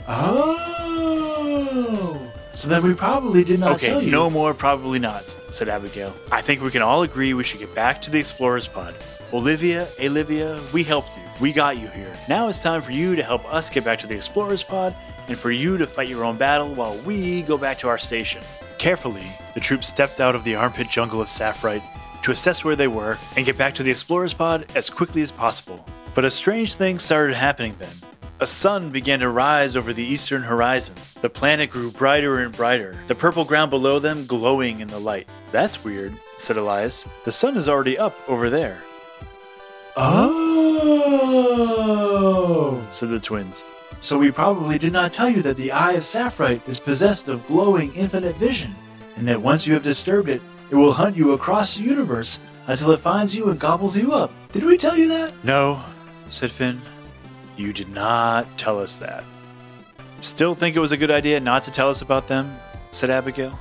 Oh. 0.08 0.60
So 2.52 2.68
then 2.68 2.82
we 2.82 2.94
probably 2.94 3.44
did 3.44 3.60
not 3.60 3.72
Okay, 3.76 3.86
tell 3.88 4.00
you. 4.00 4.08
Okay, 4.08 4.10
no 4.10 4.30
more 4.30 4.54
probably 4.54 4.98
not, 4.98 5.28
said 5.50 5.68
Abigail. 5.68 6.14
I 6.30 6.40
think 6.40 6.62
we 6.62 6.70
can 6.70 6.82
all 6.82 7.02
agree 7.02 7.34
we 7.34 7.44
should 7.44 7.60
get 7.60 7.74
back 7.74 8.00
to 8.02 8.10
the 8.10 8.18
Explorers 8.18 8.66
Pod. 8.68 8.94
Olivia, 9.34 9.88
Olivia, 10.00 10.62
we 10.72 10.84
helped 10.84 11.16
you. 11.16 11.22
We 11.40 11.52
got 11.52 11.76
you 11.76 11.88
here. 11.88 12.16
Now 12.28 12.46
it's 12.46 12.62
time 12.62 12.80
for 12.80 12.92
you 12.92 13.16
to 13.16 13.22
help 13.24 13.52
us 13.52 13.68
get 13.68 13.82
back 13.82 13.98
to 13.98 14.06
the 14.06 14.14
Explorers 14.14 14.62
Pod 14.62 14.94
and 15.26 15.36
for 15.36 15.50
you 15.50 15.76
to 15.76 15.88
fight 15.88 16.08
your 16.08 16.22
own 16.22 16.36
battle 16.36 16.72
while 16.72 16.96
we 16.98 17.42
go 17.42 17.58
back 17.58 17.76
to 17.78 17.88
our 17.88 17.98
station. 17.98 18.44
Carefully, 18.78 19.26
the 19.54 19.60
troops 19.60 19.88
stepped 19.88 20.20
out 20.20 20.36
of 20.36 20.44
the 20.44 20.54
armpit 20.54 20.88
jungle 20.88 21.20
of 21.20 21.28
Sapphire 21.28 21.82
to 22.22 22.30
assess 22.30 22.64
where 22.64 22.76
they 22.76 22.86
were 22.86 23.18
and 23.34 23.44
get 23.44 23.58
back 23.58 23.74
to 23.74 23.82
the 23.82 23.90
Explorers 23.90 24.32
Pod 24.32 24.66
as 24.76 24.88
quickly 24.88 25.22
as 25.22 25.32
possible. 25.32 25.84
But 26.14 26.24
a 26.24 26.30
strange 26.30 26.76
thing 26.76 27.00
started 27.00 27.34
happening 27.34 27.74
then. 27.80 27.96
A 28.38 28.46
sun 28.46 28.90
began 28.90 29.18
to 29.18 29.30
rise 29.30 29.74
over 29.74 29.92
the 29.92 30.04
eastern 30.04 30.44
horizon. 30.44 30.94
The 31.22 31.30
planet 31.30 31.70
grew 31.70 31.90
brighter 31.90 32.38
and 32.38 32.56
brighter, 32.56 32.96
the 33.08 33.16
purple 33.16 33.44
ground 33.44 33.70
below 33.70 33.98
them 33.98 34.26
glowing 34.26 34.78
in 34.78 34.86
the 34.86 35.00
light. 35.00 35.28
That's 35.50 35.82
weird, 35.82 36.14
said 36.36 36.56
Elias. 36.56 37.08
The 37.24 37.32
sun 37.32 37.56
is 37.56 37.68
already 37.68 37.98
up 37.98 38.14
over 38.28 38.48
there. 38.48 38.80
Oh, 39.96 41.74
said 42.90 43.10
the 43.10 43.20
twins. 43.20 43.62
So 44.00 44.18
we 44.18 44.32
probably 44.32 44.76
did 44.78 44.92
not 44.92 45.12
tell 45.12 45.28
you 45.28 45.40
that 45.42 45.56
the 45.56 45.70
Eye 45.72 45.92
of 45.92 46.04
Sapphire 46.04 46.60
is 46.66 46.80
possessed 46.80 47.28
of 47.28 47.46
glowing 47.46 47.94
infinite 47.94 48.34
vision, 48.36 48.74
and 49.16 49.28
that 49.28 49.40
once 49.40 49.66
you 49.66 49.74
have 49.74 49.84
disturbed 49.84 50.28
it, 50.28 50.42
it 50.70 50.74
will 50.74 50.92
hunt 50.92 51.16
you 51.16 51.32
across 51.32 51.76
the 51.76 51.84
universe 51.84 52.40
until 52.66 52.90
it 52.90 52.98
finds 52.98 53.36
you 53.36 53.50
and 53.50 53.60
gobbles 53.60 53.96
you 53.96 54.12
up. 54.12 54.32
Did 54.52 54.64
we 54.64 54.76
tell 54.76 54.96
you 54.96 55.06
that? 55.08 55.32
No, 55.44 55.80
said 56.28 56.50
Finn. 56.50 56.80
You 57.56 57.72
did 57.72 57.88
not 57.88 58.58
tell 58.58 58.80
us 58.80 58.98
that. 58.98 59.22
Still 60.20 60.54
think 60.56 60.74
it 60.74 60.80
was 60.80 60.90
a 60.92 60.96
good 60.96 61.10
idea 61.12 61.38
not 61.38 61.62
to 61.64 61.70
tell 61.70 61.88
us 61.88 62.02
about 62.02 62.26
them? 62.26 62.52
said 62.90 63.10
Abigail. 63.10 63.56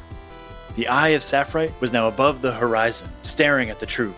The 0.78 0.88
eye 0.88 1.10
of 1.10 1.22
Sapphire 1.22 1.72
was 1.80 1.94
now 1.94 2.08
above 2.08 2.42
the 2.42 2.54
horizon, 2.54 3.08
staring 3.22 3.70
at 3.70 3.80
the 3.80 3.86
troop. 3.86 4.16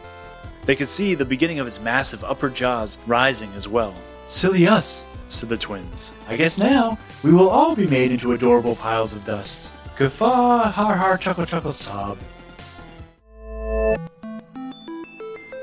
They 0.65 0.75
could 0.75 0.88
see 0.88 1.13
the 1.13 1.25
beginning 1.25 1.60
of 1.60 1.67
its 1.67 1.80
massive 1.80 2.23
upper 2.23 2.49
jaws 2.49 2.97
rising 3.06 3.51
as 3.56 3.67
well. 3.67 3.93
Silly 4.28 4.67
us, 4.67 5.06
said 5.28 5.49
the 5.49 5.58
twins. 5.58 6.12
I 6.28 6.36
guess 6.38 6.58
now 6.58 6.97
we 7.23 7.32
will 7.32 7.49
all 7.49 7.75
be 7.75 7.88
made 7.88 8.12
into 8.12 8.34
adorable 8.34 8.75
piles 8.75 9.15
of 9.15 9.23
dust. 9.25 9.69
Guffaw, 9.97 10.71
har 10.71 10.95
har, 10.95 11.17
chuckle 11.17 11.45
chuckle, 11.45 11.71
sob. 11.73 12.17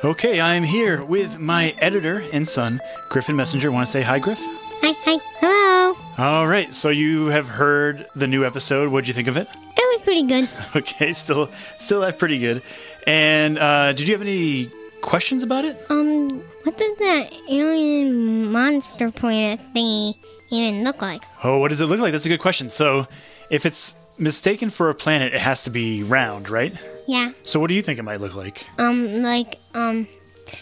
Okay, 0.05 0.41
I 0.41 0.55
am 0.55 0.65
here 0.65 1.05
with 1.05 1.39
my 1.39 1.75
editor 1.79 2.25
and 2.33 2.47
son, 2.47 2.81
Griffin 3.09 3.37
Messenger. 3.37 3.71
Want 3.71 3.87
to 3.87 3.91
say 3.91 4.03
hi, 4.03 4.19
Griff? 4.19 4.41
Hi, 4.41 4.93
hi, 5.05 5.19
hello. 5.39 5.97
All 6.19 6.47
right, 6.49 6.73
so 6.75 6.89
you 6.89 7.27
have 7.27 7.49
heard 7.49 8.07
the 8.17 8.27
new 8.27 8.45
episode. 8.45 8.91
What'd 8.91 9.07
you 9.07 9.15
think 9.15 9.29
of 9.29 9.37
it? 9.37 9.49
It 9.53 9.99
was 9.99 10.01
pretty 10.03 10.25
good. 10.25 10.49
Okay, 10.77 11.13
still, 11.13 11.51
still 11.79 12.01
that 12.01 12.19
pretty 12.19 12.39
good. 12.39 12.63
And 13.07 13.59
uh, 13.59 13.93
did 13.93 14.09
you 14.09 14.15
have 14.15 14.23
any 14.23 14.71
questions 15.03 15.43
about 15.43 15.65
it? 15.65 15.79
Um, 15.91 16.29
what 16.63 16.79
does 16.79 16.97
that 16.99 17.33
alien 17.51 18.51
monster 18.51 19.11
planet 19.11 19.61
thingy 19.75 20.17
even 20.51 20.85
look 20.85 21.03
like? 21.03 21.23
Oh, 21.45 21.59
what 21.59 21.69
does 21.69 21.81
it 21.81 21.87
look 21.87 22.01
like? 22.01 22.13
That's 22.13 22.27
a 22.27 22.29
good 22.29 22.41
question. 22.41 22.71
So, 22.71 23.07
if 23.51 23.67
it's 23.67 23.95
mistaken 24.19 24.71
for 24.71 24.89
a 24.89 24.95
planet, 24.95 25.35
it 25.35 25.41
has 25.41 25.63
to 25.63 25.71
be 25.71 26.03
round, 26.03 26.49
right? 26.49 26.75
Yeah. 27.07 27.33
So, 27.43 27.61
what 27.61 27.69
do 27.69 27.75
you 27.75 27.83
think 27.83 27.99
it 27.99 28.03
might 28.03 28.21
look 28.21 28.35
like? 28.35 28.67
Um, 28.79 29.17
like 29.17 29.59
um, 29.75 30.07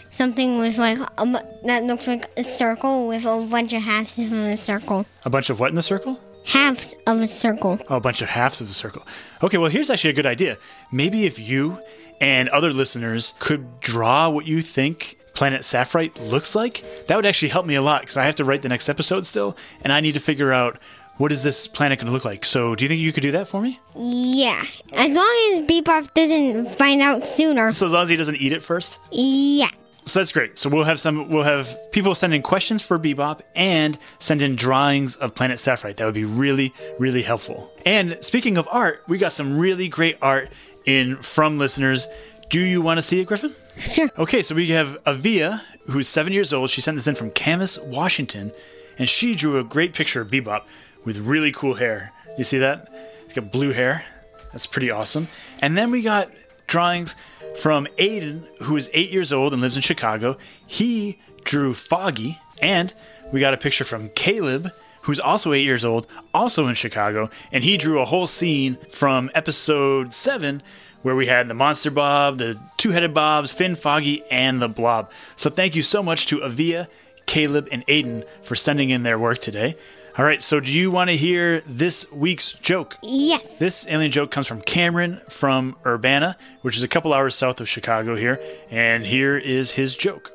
something 0.09 0.57
with 0.57 0.77
like 0.77 0.97
a, 0.99 1.43
that 1.65 1.83
looks 1.85 2.07
like 2.07 2.29
a 2.37 2.43
circle 2.43 3.07
with 3.07 3.25
a 3.25 3.47
bunch 3.49 3.73
of 3.73 3.81
halves 3.81 4.17
of 4.17 4.31
a 4.31 4.57
circle. 4.57 5.05
A 5.23 5.29
bunch 5.29 5.49
of 5.49 5.59
what 5.59 5.69
in 5.69 5.75
the 5.75 5.81
circle? 5.81 6.19
Halves 6.45 6.95
of 7.05 7.21
a 7.21 7.27
circle. 7.27 7.79
Oh, 7.89 7.97
a 7.97 7.99
bunch 7.99 8.21
of 8.21 8.29
halves 8.29 8.61
of 8.61 8.69
a 8.69 8.73
circle. 8.73 9.05
Okay, 9.43 9.57
well, 9.57 9.69
here's 9.69 9.89
actually 9.89 10.09
a 10.09 10.13
good 10.13 10.25
idea. 10.25 10.57
Maybe 10.91 11.25
if 11.25 11.37
you 11.37 11.77
and 12.21 12.47
other 12.49 12.71
listeners 12.71 13.33
could 13.39 13.81
draw 13.81 14.29
what 14.29 14.45
you 14.45 14.61
think 14.61 15.17
Planet 15.33 15.65
Sapphire 15.65 16.09
looks 16.19 16.55
like, 16.55 17.07
that 17.07 17.15
would 17.15 17.25
actually 17.25 17.49
help 17.49 17.65
me 17.65 17.75
a 17.75 17.81
lot 17.81 18.01
because 18.01 18.15
I 18.15 18.23
have 18.25 18.35
to 18.35 18.45
write 18.45 18.61
the 18.61 18.69
next 18.69 18.87
episode 18.87 19.25
still, 19.25 19.57
and 19.81 19.91
I 19.91 19.99
need 19.99 20.13
to 20.13 20.19
figure 20.19 20.53
out 20.53 20.79
what 21.17 21.31
is 21.31 21.43
this 21.43 21.67
planet 21.67 21.99
going 21.99 22.07
to 22.07 22.13
look 22.13 22.25
like. 22.25 22.45
So, 22.45 22.75
do 22.75 22.85
you 22.85 22.89
think 22.89 23.01
you 23.01 23.11
could 23.11 23.21
do 23.21 23.31
that 23.33 23.47
for 23.47 23.61
me? 23.61 23.79
Yeah. 23.95 24.63
As 24.93 25.15
long 25.15 25.51
as 25.53 25.61
Bebop 25.61 26.13
doesn't 26.13 26.75
find 26.77 27.01
out 27.01 27.27
sooner. 27.27 27.71
So, 27.71 27.85
as 27.85 27.91
long 27.91 28.03
as 28.03 28.09
he 28.09 28.15
doesn't 28.15 28.37
eat 28.37 28.53
it 28.53 28.63
first. 28.63 28.99
Yeah. 29.11 29.69
So 30.05 30.19
that's 30.19 30.31
great. 30.31 30.57
So 30.57 30.67
we'll 30.67 30.85
have 30.85 30.99
some. 30.99 31.29
We'll 31.29 31.43
have 31.43 31.77
people 31.91 32.15
send 32.15 32.33
in 32.33 32.41
questions 32.41 32.81
for 32.81 32.97
Bebop 32.97 33.41
and 33.55 33.99
send 34.19 34.41
in 34.41 34.55
drawings 34.55 35.15
of 35.15 35.35
Planet 35.35 35.59
Sapphire. 35.59 35.93
That 35.93 36.05
would 36.05 36.15
be 36.15 36.25
really, 36.25 36.73
really 36.97 37.21
helpful. 37.21 37.71
And 37.85 38.17
speaking 38.21 38.57
of 38.57 38.67
art, 38.71 39.03
we 39.07 39.19
got 39.19 39.31
some 39.31 39.59
really 39.59 39.87
great 39.87 40.17
art 40.19 40.49
in 40.85 41.17
from 41.17 41.57
listeners. 41.57 42.07
Do 42.49 42.59
you 42.59 42.81
want 42.81 42.97
to 42.97 43.01
see 43.01 43.21
it, 43.21 43.25
Griffin? 43.25 43.53
Sure. 43.77 44.09
Okay, 44.17 44.41
so 44.41 44.53
we 44.55 44.67
have 44.67 44.97
Avia, 45.05 45.63
who's 45.87 46.07
seven 46.07 46.33
years 46.33 46.51
old. 46.51 46.69
She 46.69 46.81
sent 46.81 46.97
this 46.97 47.07
in 47.07 47.15
from 47.15 47.31
Camas, 47.31 47.79
Washington, 47.79 48.51
and 48.97 49.07
she 49.07 49.35
drew 49.35 49.57
a 49.57 49.63
great 49.63 49.93
picture 49.93 50.21
of 50.21 50.29
Bebop 50.29 50.63
with 51.05 51.17
really 51.17 51.51
cool 51.51 51.75
hair. 51.75 52.11
You 52.37 52.43
see 52.43 52.59
that? 52.59 52.87
He's 53.25 53.33
got 53.33 53.51
blue 53.51 53.71
hair. 53.71 54.03
That's 54.51 54.65
pretty 54.65 54.91
awesome. 54.91 55.27
And 55.61 55.77
then 55.77 55.91
we 55.91 56.01
got 56.01 56.29
drawings 56.67 57.15
from 57.59 57.87
Aiden, 57.97 58.45
who 58.61 58.75
is 58.75 58.89
eight 58.93 59.11
years 59.11 59.31
old 59.31 59.53
and 59.53 59.61
lives 59.61 59.75
in 59.75 59.81
Chicago. 59.81 60.37
He 60.67 61.19
drew 61.45 61.73
Foggy, 61.73 62.39
and 62.61 62.93
we 63.31 63.39
got 63.39 63.53
a 63.53 63.57
picture 63.57 63.83
from 63.83 64.09
Caleb, 64.09 64.71
who's 65.01 65.19
also 65.19 65.53
eight 65.53 65.63
years 65.63 65.85
old, 65.85 66.07
also 66.33 66.67
in 66.67 66.75
Chicago, 66.75 67.29
and 67.51 67.63
he 67.63 67.77
drew 67.77 67.99
a 67.99 68.05
whole 68.05 68.27
scene 68.27 68.77
from 68.89 69.29
episode 69.33 70.13
seven 70.13 70.61
where 71.01 71.15
we 71.15 71.27
had 71.27 71.47
the 71.47 71.53
monster 71.53 71.89
bob, 71.89 72.37
the 72.37 72.59
two-headed 72.77 73.13
bobs, 73.13 73.51
Finn, 73.51 73.75
Foggy, 73.75 74.23
and 74.29 74.61
the 74.61 74.69
blob. 74.69 75.09
So 75.35 75.49
thank 75.49 75.75
you 75.75 75.81
so 75.81 76.03
much 76.03 76.27
to 76.27 76.43
Avia, 76.43 76.87
Caleb, 77.25 77.67
and 77.71 77.85
Aiden 77.87 78.23
for 78.43 78.55
sending 78.55 78.91
in 78.91 79.03
their 79.03 79.17
work 79.17 79.39
today. 79.39 79.75
All 80.17 80.25
right, 80.25 80.41
so 80.41 80.59
do 80.59 80.71
you 80.71 80.91
want 80.91 81.09
to 81.09 81.15
hear 81.15 81.61
this 81.61 82.11
week's 82.11 82.51
joke? 82.51 82.97
Yes. 83.01 83.59
This 83.59 83.87
alien 83.87 84.11
joke 84.11 84.29
comes 84.29 84.45
from 84.45 84.61
Cameron 84.61 85.21
from 85.29 85.77
Urbana, 85.85 86.37
which 86.61 86.75
is 86.75 86.83
a 86.83 86.87
couple 86.89 87.13
hours 87.13 87.33
south 87.33 87.61
of 87.61 87.69
Chicago 87.69 88.15
here, 88.15 88.39
and 88.69 89.05
here 89.05 89.37
is 89.37 89.71
his 89.71 89.95
joke. 89.95 90.31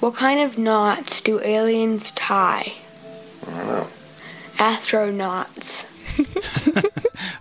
What 0.00 0.16
kind 0.16 0.40
of 0.40 0.58
knots 0.58 1.20
do 1.20 1.40
aliens 1.40 2.10
tie? 2.10 2.72
Astronauts. 4.58 5.86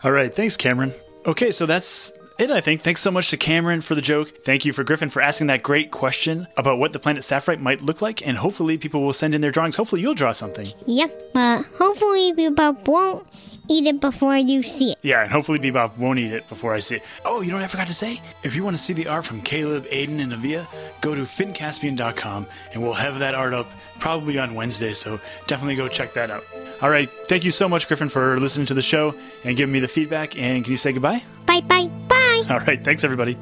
All 0.03 0.11
right, 0.11 0.33
thanks, 0.33 0.57
Cameron. 0.57 0.93
Okay, 1.25 1.51
so 1.51 1.65
that's 1.65 2.11
it, 2.37 2.51
I 2.51 2.61
think. 2.61 2.81
Thanks 2.81 3.01
so 3.01 3.09
much 3.09 3.29
to 3.31 3.37
Cameron 3.37 3.81
for 3.81 3.95
the 3.95 4.01
joke. 4.01 4.43
Thank 4.43 4.65
you 4.65 4.73
for 4.73 4.83
Griffin 4.83 5.09
for 5.09 5.21
asking 5.21 5.47
that 5.47 5.63
great 5.63 5.91
question 5.91 6.47
about 6.55 6.77
what 6.77 6.93
the 6.93 6.99
planet 6.99 7.23
Sapphire 7.23 7.57
might 7.57 7.81
look 7.81 8.01
like, 8.01 8.25
and 8.25 8.37
hopefully 8.37 8.77
people 8.77 9.01
will 9.01 9.13
send 9.13 9.33
in 9.33 9.41
their 9.41 9.51
drawings. 9.51 9.75
Hopefully 9.75 10.01
you'll 10.01 10.13
draw 10.13 10.31
something. 10.31 10.71
Yep. 10.85 11.33
But 11.33 11.65
hopefully 11.77 12.33
Bebop 12.33 12.87
won't 12.87 13.25
eat 13.69 13.87
it 13.87 13.99
before 13.99 14.37
you 14.37 14.63
see 14.63 14.91
it. 14.91 14.97
Yeah, 15.01 15.23
and 15.23 15.31
hopefully 15.31 15.59
Bebop 15.59 15.97
won't 15.97 16.19
eat 16.19 16.31
it 16.31 16.47
before 16.47 16.73
I 16.73 16.79
see 16.79 16.95
it. 16.95 17.03
Oh, 17.25 17.41
you 17.41 17.49
know 17.49 17.57
what 17.57 17.63
I 17.63 17.67
forgot 17.67 17.87
to 17.87 17.93
say? 17.93 18.21
If 18.43 18.55
you 18.55 18.63
want 18.63 18.77
to 18.77 18.81
see 18.81 18.93
the 18.93 19.07
art 19.07 19.25
from 19.25 19.41
Caleb, 19.41 19.85
Aiden, 19.87 20.19
and 20.21 20.33
Avia, 20.33 20.67
go 21.01 21.15
to 21.15 21.21
finncaspian.com 21.21 22.47
and 22.73 22.83
we'll 22.83 22.93
have 22.93 23.19
that 23.19 23.35
art 23.35 23.53
up 23.53 23.67
probably 23.99 24.37
on 24.37 24.55
Wednesday, 24.55 24.93
so 24.93 25.19
definitely 25.47 25.75
go 25.75 25.87
check 25.87 26.13
that 26.13 26.29
out. 26.29 26.43
All 26.81 26.89
right, 26.89 27.09
thank 27.27 27.43
you 27.43 27.51
so 27.51 27.67
much, 27.67 27.87
Griffin, 27.87 28.09
for 28.09 28.39
listening 28.39 28.67
to 28.67 28.73
the 28.73 28.81
show 28.81 29.15
and 29.43 29.57
giving 29.57 29.73
me 29.73 29.79
the 29.79 29.87
feedback. 29.87 30.37
And 30.37 30.63
can 30.63 30.71
you 30.71 30.77
say 30.77 30.91
goodbye? 30.91 31.23
Bye 31.45 31.61
bye 31.61 31.89
bye. 32.07 32.43
All 32.49 32.59
right, 32.59 32.83
thanks, 32.83 33.03
everybody. 33.03 33.37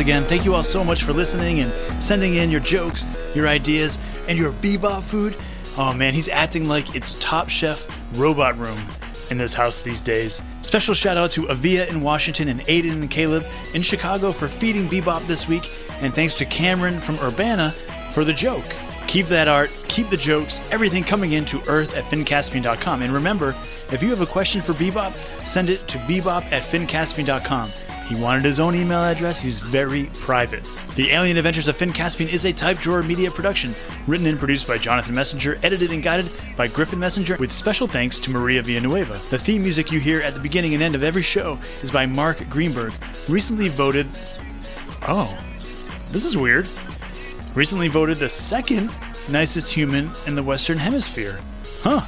Again, 0.00 0.24
thank 0.24 0.46
you 0.46 0.54
all 0.54 0.62
so 0.62 0.82
much 0.82 1.04
for 1.04 1.12
listening 1.12 1.60
and 1.60 1.70
sending 2.02 2.36
in 2.36 2.50
your 2.50 2.60
jokes, 2.60 3.06
your 3.34 3.46
ideas, 3.46 3.98
and 4.28 4.38
your 4.38 4.50
bebop 4.50 5.02
food. 5.02 5.36
Oh 5.76 5.92
man, 5.92 6.14
he's 6.14 6.28
acting 6.28 6.66
like 6.66 6.96
it's 6.96 7.18
Top 7.20 7.50
Chef 7.50 7.86
Robot 8.14 8.56
Room 8.56 8.78
in 9.30 9.36
this 9.36 9.52
house 9.52 9.80
these 9.82 10.00
days. 10.00 10.40
Special 10.62 10.94
shout 10.94 11.18
out 11.18 11.30
to 11.32 11.50
Avia 11.50 11.86
in 11.86 12.00
Washington 12.00 12.48
and 12.48 12.60
Aiden 12.62 12.92
and 12.92 13.10
Caleb 13.10 13.44
in 13.74 13.82
Chicago 13.82 14.32
for 14.32 14.48
feeding 14.48 14.88
Bebop 14.88 15.26
this 15.26 15.46
week, 15.46 15.70
and 16.00 16.14
thanks 16.14 16.32
to 16.34 16.46
Cameron 16.46 16.98
from 16.98 17.18
Urbana 17.20 17.70
for 18.10 18.24
the 18.24 18.32
joke. 18.32 18.64
Keep 19.06 19.26
that 19.26 19.48
art, 19.48 19.70
keep 19.88 20.08
the 20.08 20.16
jokes, 20.16 20.62
everything 20.70 21.04
coming 21.04 21.32
in 21.32 21.44
to 21.44 21.60
earth 21.68 21.94
at 21.94 22.04
finncaspian.com. 22.04 23.02
And 23.02 23.12
remember, 23.12 23.54
if 23.92 24.02
you 24.02 24.08
have 24.08 24.22
a 24.22 24.26
question 24.26 24.62
for 24.62 24.72
Bebop, 24.72 25.14
send 25.44 25.68
it 25.68 25.86
to 25.88 25.98
bebop 25.98 26.44
at 26.52 26.62
finncaspian.com. 26.62 27.89
He 28.10 28.16
wanted 28.16 28.44
his 28.44 28.58
own 28.58 28.74
email 28.74 29.04
address. 29.04 29.40
He's 29.40 29.60
very 29.60 30.06
private. 30.14 30.64
The 30.96 31.12
Alien 31.12 31.36
Adventures 31.36 31.68
of 31.68 31.76
Finn 31.76 31.92
Caspian 31.92 32.28
is 32.28 32.44
a 32.44 32.52
Type 32.52 32.78
Drawer 32.78 33.04
media 33.04 33.30
production, 33.30 33.72
written 34.08 34.26
and 34.26 34.36
produced 34.36 34.66
by 34.66 34.78
Jonathan 34.78 35.14
Messenger, 35.14 35.60
edited 35.62 35.92
and 35.92 36.02
guided 36.02 36.28
by 36.56 36.66
Griffin 36.66 36.98
Messenger, 36.98 37.36
with 37.36 37.52
special 37.52 37.86
thanks 37.86 38.18
to 38.18 38.32
Maria 38.32 38.64
Villanueva. 38.64 39.12
The 39.30 39.38
theme 39.38 39.62
music 39.62 39.92
you 39.92 40.00
hear 40.00 40.22
at 40.22 40.34
the 40.34 40.40
beginning 40.40 40.74
and 40.74 40.82
end 40.82 40.96
of 40.96 41.04
every 41.04 41.22
show 41.22 41.56
is 41.84 41.92
by 41.92 42.04
Mark 42.04 42.48
Greenberg, 42.48 42.92
recently 43.28 43.68
voted. 43.68 44.08
Oh, 45.06 45.32
this 46.10 46.24
is 46.24 46.36
weird. 46.36 46.66
Recently 47.54 47.86
voted 47.86 48.18
the 48.18 48.28
second 48.28 48.90
nicest 49.30 49.72
human 49.72 50.10
in 50.26 50.34
the 50.34 50.42
Western 50.42 50.78
Hemisphere. 50.78 51.38
Huh. 51.82 52.00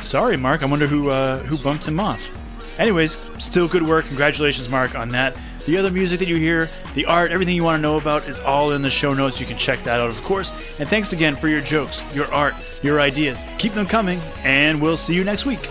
Sorry, 0.00 0.36
Mark. 0.36 0.64
I 0.64 0.66
wonder 0.66 0.88
who 0.88 1.10
uh, 1.10 1.38
who 1.44 1.56
bumped 1.58 1.86
him 1.86 2.00
off. 2.00 2.28
Anyways, 2.78 3.16
still 3.38 3.68
good 3.68 3.82
work. 3.82 4.06
Congratulations, 4.06 4.68
Mark, 4.68 4.94
on 4.94 5.10
that. 5.10 5.36
The 5.66 5.76
other 5.78 5.90
music 5.90 6.20
that 6.20 6.28
you 6.28 6.36
hear, 6.36 6.68
the 6.94 7.06
art, 7.06 7.32
everything 7.32 7.56
you 7.56 7.64
want 7.64 7.78
to 7.78 7.82
know 7.82 7.96
about 7.96 8.28
is 8.28 8.38
all 8.38 8.70
in 8.70 8.82
the 8.82 8.90
show 8.90 9.14
notes. 9.14 9.40
You 9.40 9.46
can 9.46 9.58
check 9.58 9.82
that 9.82 9.98
out, 9.98 10.10
of 10.10 10.22
course. 10.22 10.50
And 10.78 10.88
thanks 10.88 11.12
again 11.12 11.34
for 11.34 11.48
your 11.48 11.60
jokes, 11.60 12.04
your 12.14 12.32
art, 12.32 12.54
your 12.84 13.00
ideas. 13.00 13.44
Keep 13.58 13.72
them 13.72 13.86
coming, 13.86 14.20
and 14.44 14.80
we'll 14.80 14.96
see 14.96 15.14
you 15.14 15.24
next 15.24 15.44
week. 15.44 15.68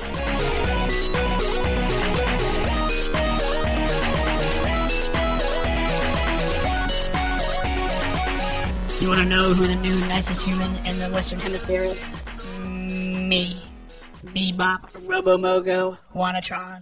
You 9.00 9.10
want 9.10 9.22
to 9.22 9.30
know 9.30 9.54
who 9.54 9.68
the 9.68 9.76
new 9.76 9.96
nicest 10.08 10.42
human 10.42 10.76
in 10.86 11.00
the 11.00 11.10
Western 11.14 11.40
Hemisphere 11.40 11.84
is? 11.84 12.10
Me. 12.68 13.62
Bebop, 14.26 14.90
Robomogo, 15.06 15.98
Wanatron. 16.14 16.82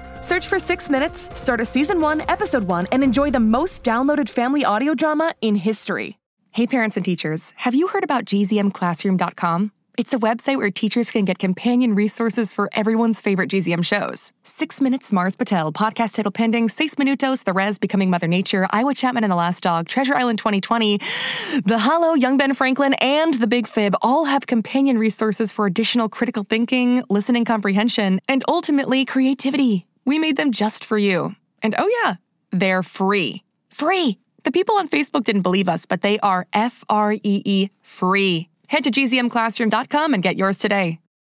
Search 0.21 0.47
for 0.47 0.59
Six 0.59 0.89
Minutes, 0.89 1.31
start 1.39 1.61
a 1.61 1.65
season 1.65 1.99
one, 1.99 2.21
episode 2.29 2.63
one, 2.63 2.87
and 2.91 3.03
enjoy 3.03 3.31
the 3.31 3.39
most 3.39 3.83
downloaded 3.83 4.29
family 4.29 4.63
audio 4.63 4.93
drama 4.93 5.33
in 5.41 5.55
history. 5.55 6.17
Hey, 6.51 6.67
parents 6.67 6.95
and 6.95 7.03
teachers, 7.03 7.53
have 7.57 7.73
you 7.73 7.87
heard 7.87 8.03
about 8.03 8.25
gzmclassroom.com? 8.25 9.71
It's 9.97 10.13
a 10.13 10.19
website 10.19 10.57
where 10.57 10.69
teachers 10.69 11.11
can 11.11 11.25
get 11.25 11.39
companion 11.39 11.95
resources 11.95 12.53
for 12.53 12.69
everyone's 12.71 13.19
favorite 13.19 13.49
GZM 13.49 13.83
shows. 13.83 14.31
Six 14.43 14.79
Minutes, 14.79 15.11
Mars 15.11 15.35
Patel, 15.35 15.73
Podcast 15.73 16.15
Title 16.15 16.31
Pending, 16.31 16.69
Seis 16.69 16.95
Minutos, 16.95 17.43
The 17.43 17.53
Res, 17.53 17.77
Becoming 17.79 18.09
Mother 18.09 18.27
Nature, 18.27 18.67
Iowa 18.69 18.93
Chapman 18.93 19.23
and 19.23 19.31
the 19.31 19.35
Last 19.35 19.63
Dog, 19.63 19.87
Treasure 19.87 20.15
Island 20.15 20.39
2020, 20.39 20.99
The 21.65 21.79
Hollow, 21.79 22.13
Young 22.13 22.37
Ben 22.37 22.53
Franklin, 22.53 22.93
and 22.95 23.33
The 23.33 23.47
Big 23.47 23.67
Fib 23.67 23.95
all 24.01 24.25
have 24.25 24.45
companion 24.45 24.97
resources 24.97 25.51
for 25.51 25.65
additional 25.65 26.09
critical 26.09 26.43
thinking, 26.43 27.03
listening 27.09 27.43
comprehension, 27.43 28.21
and 28.27 28.43
ultimately 28.47 29.03
creativity. 29.03 29.87
We 30.11 30.19
made 30.19 30.35
them 30.35 30.51
just 30.51 30.83
for 30.83 30.97
you. 30.97 31.37
And 31.63 31.73
oh, 31.77 31.87
yeah, 32.03 32.15
they're 32.51 32.83
free. 32.83 33.43
Free! 33.69 34.19
The 34.43 34.51
people 34.51 34.75
on 34.75 34.89
Facebook 34.89 35.23
didn't 35.23 35.43
believe 35.43 35.69
us, 35.69 35.85
but 35.85 36.01
they 36.01 36.19
are 36.19 36.47
F 36.51 36.83
R 36.89 37.13
E 37.13 37.41
E 37.45 37.69
free. 37.81 38.49
Head 38.67 38.83
to 38.83 38.91
gzmclassroom.com 38.91 40.13
and 40.13 40.21
get 40.21 40.35
yours 40.35 40.57
today. 40.57 40.99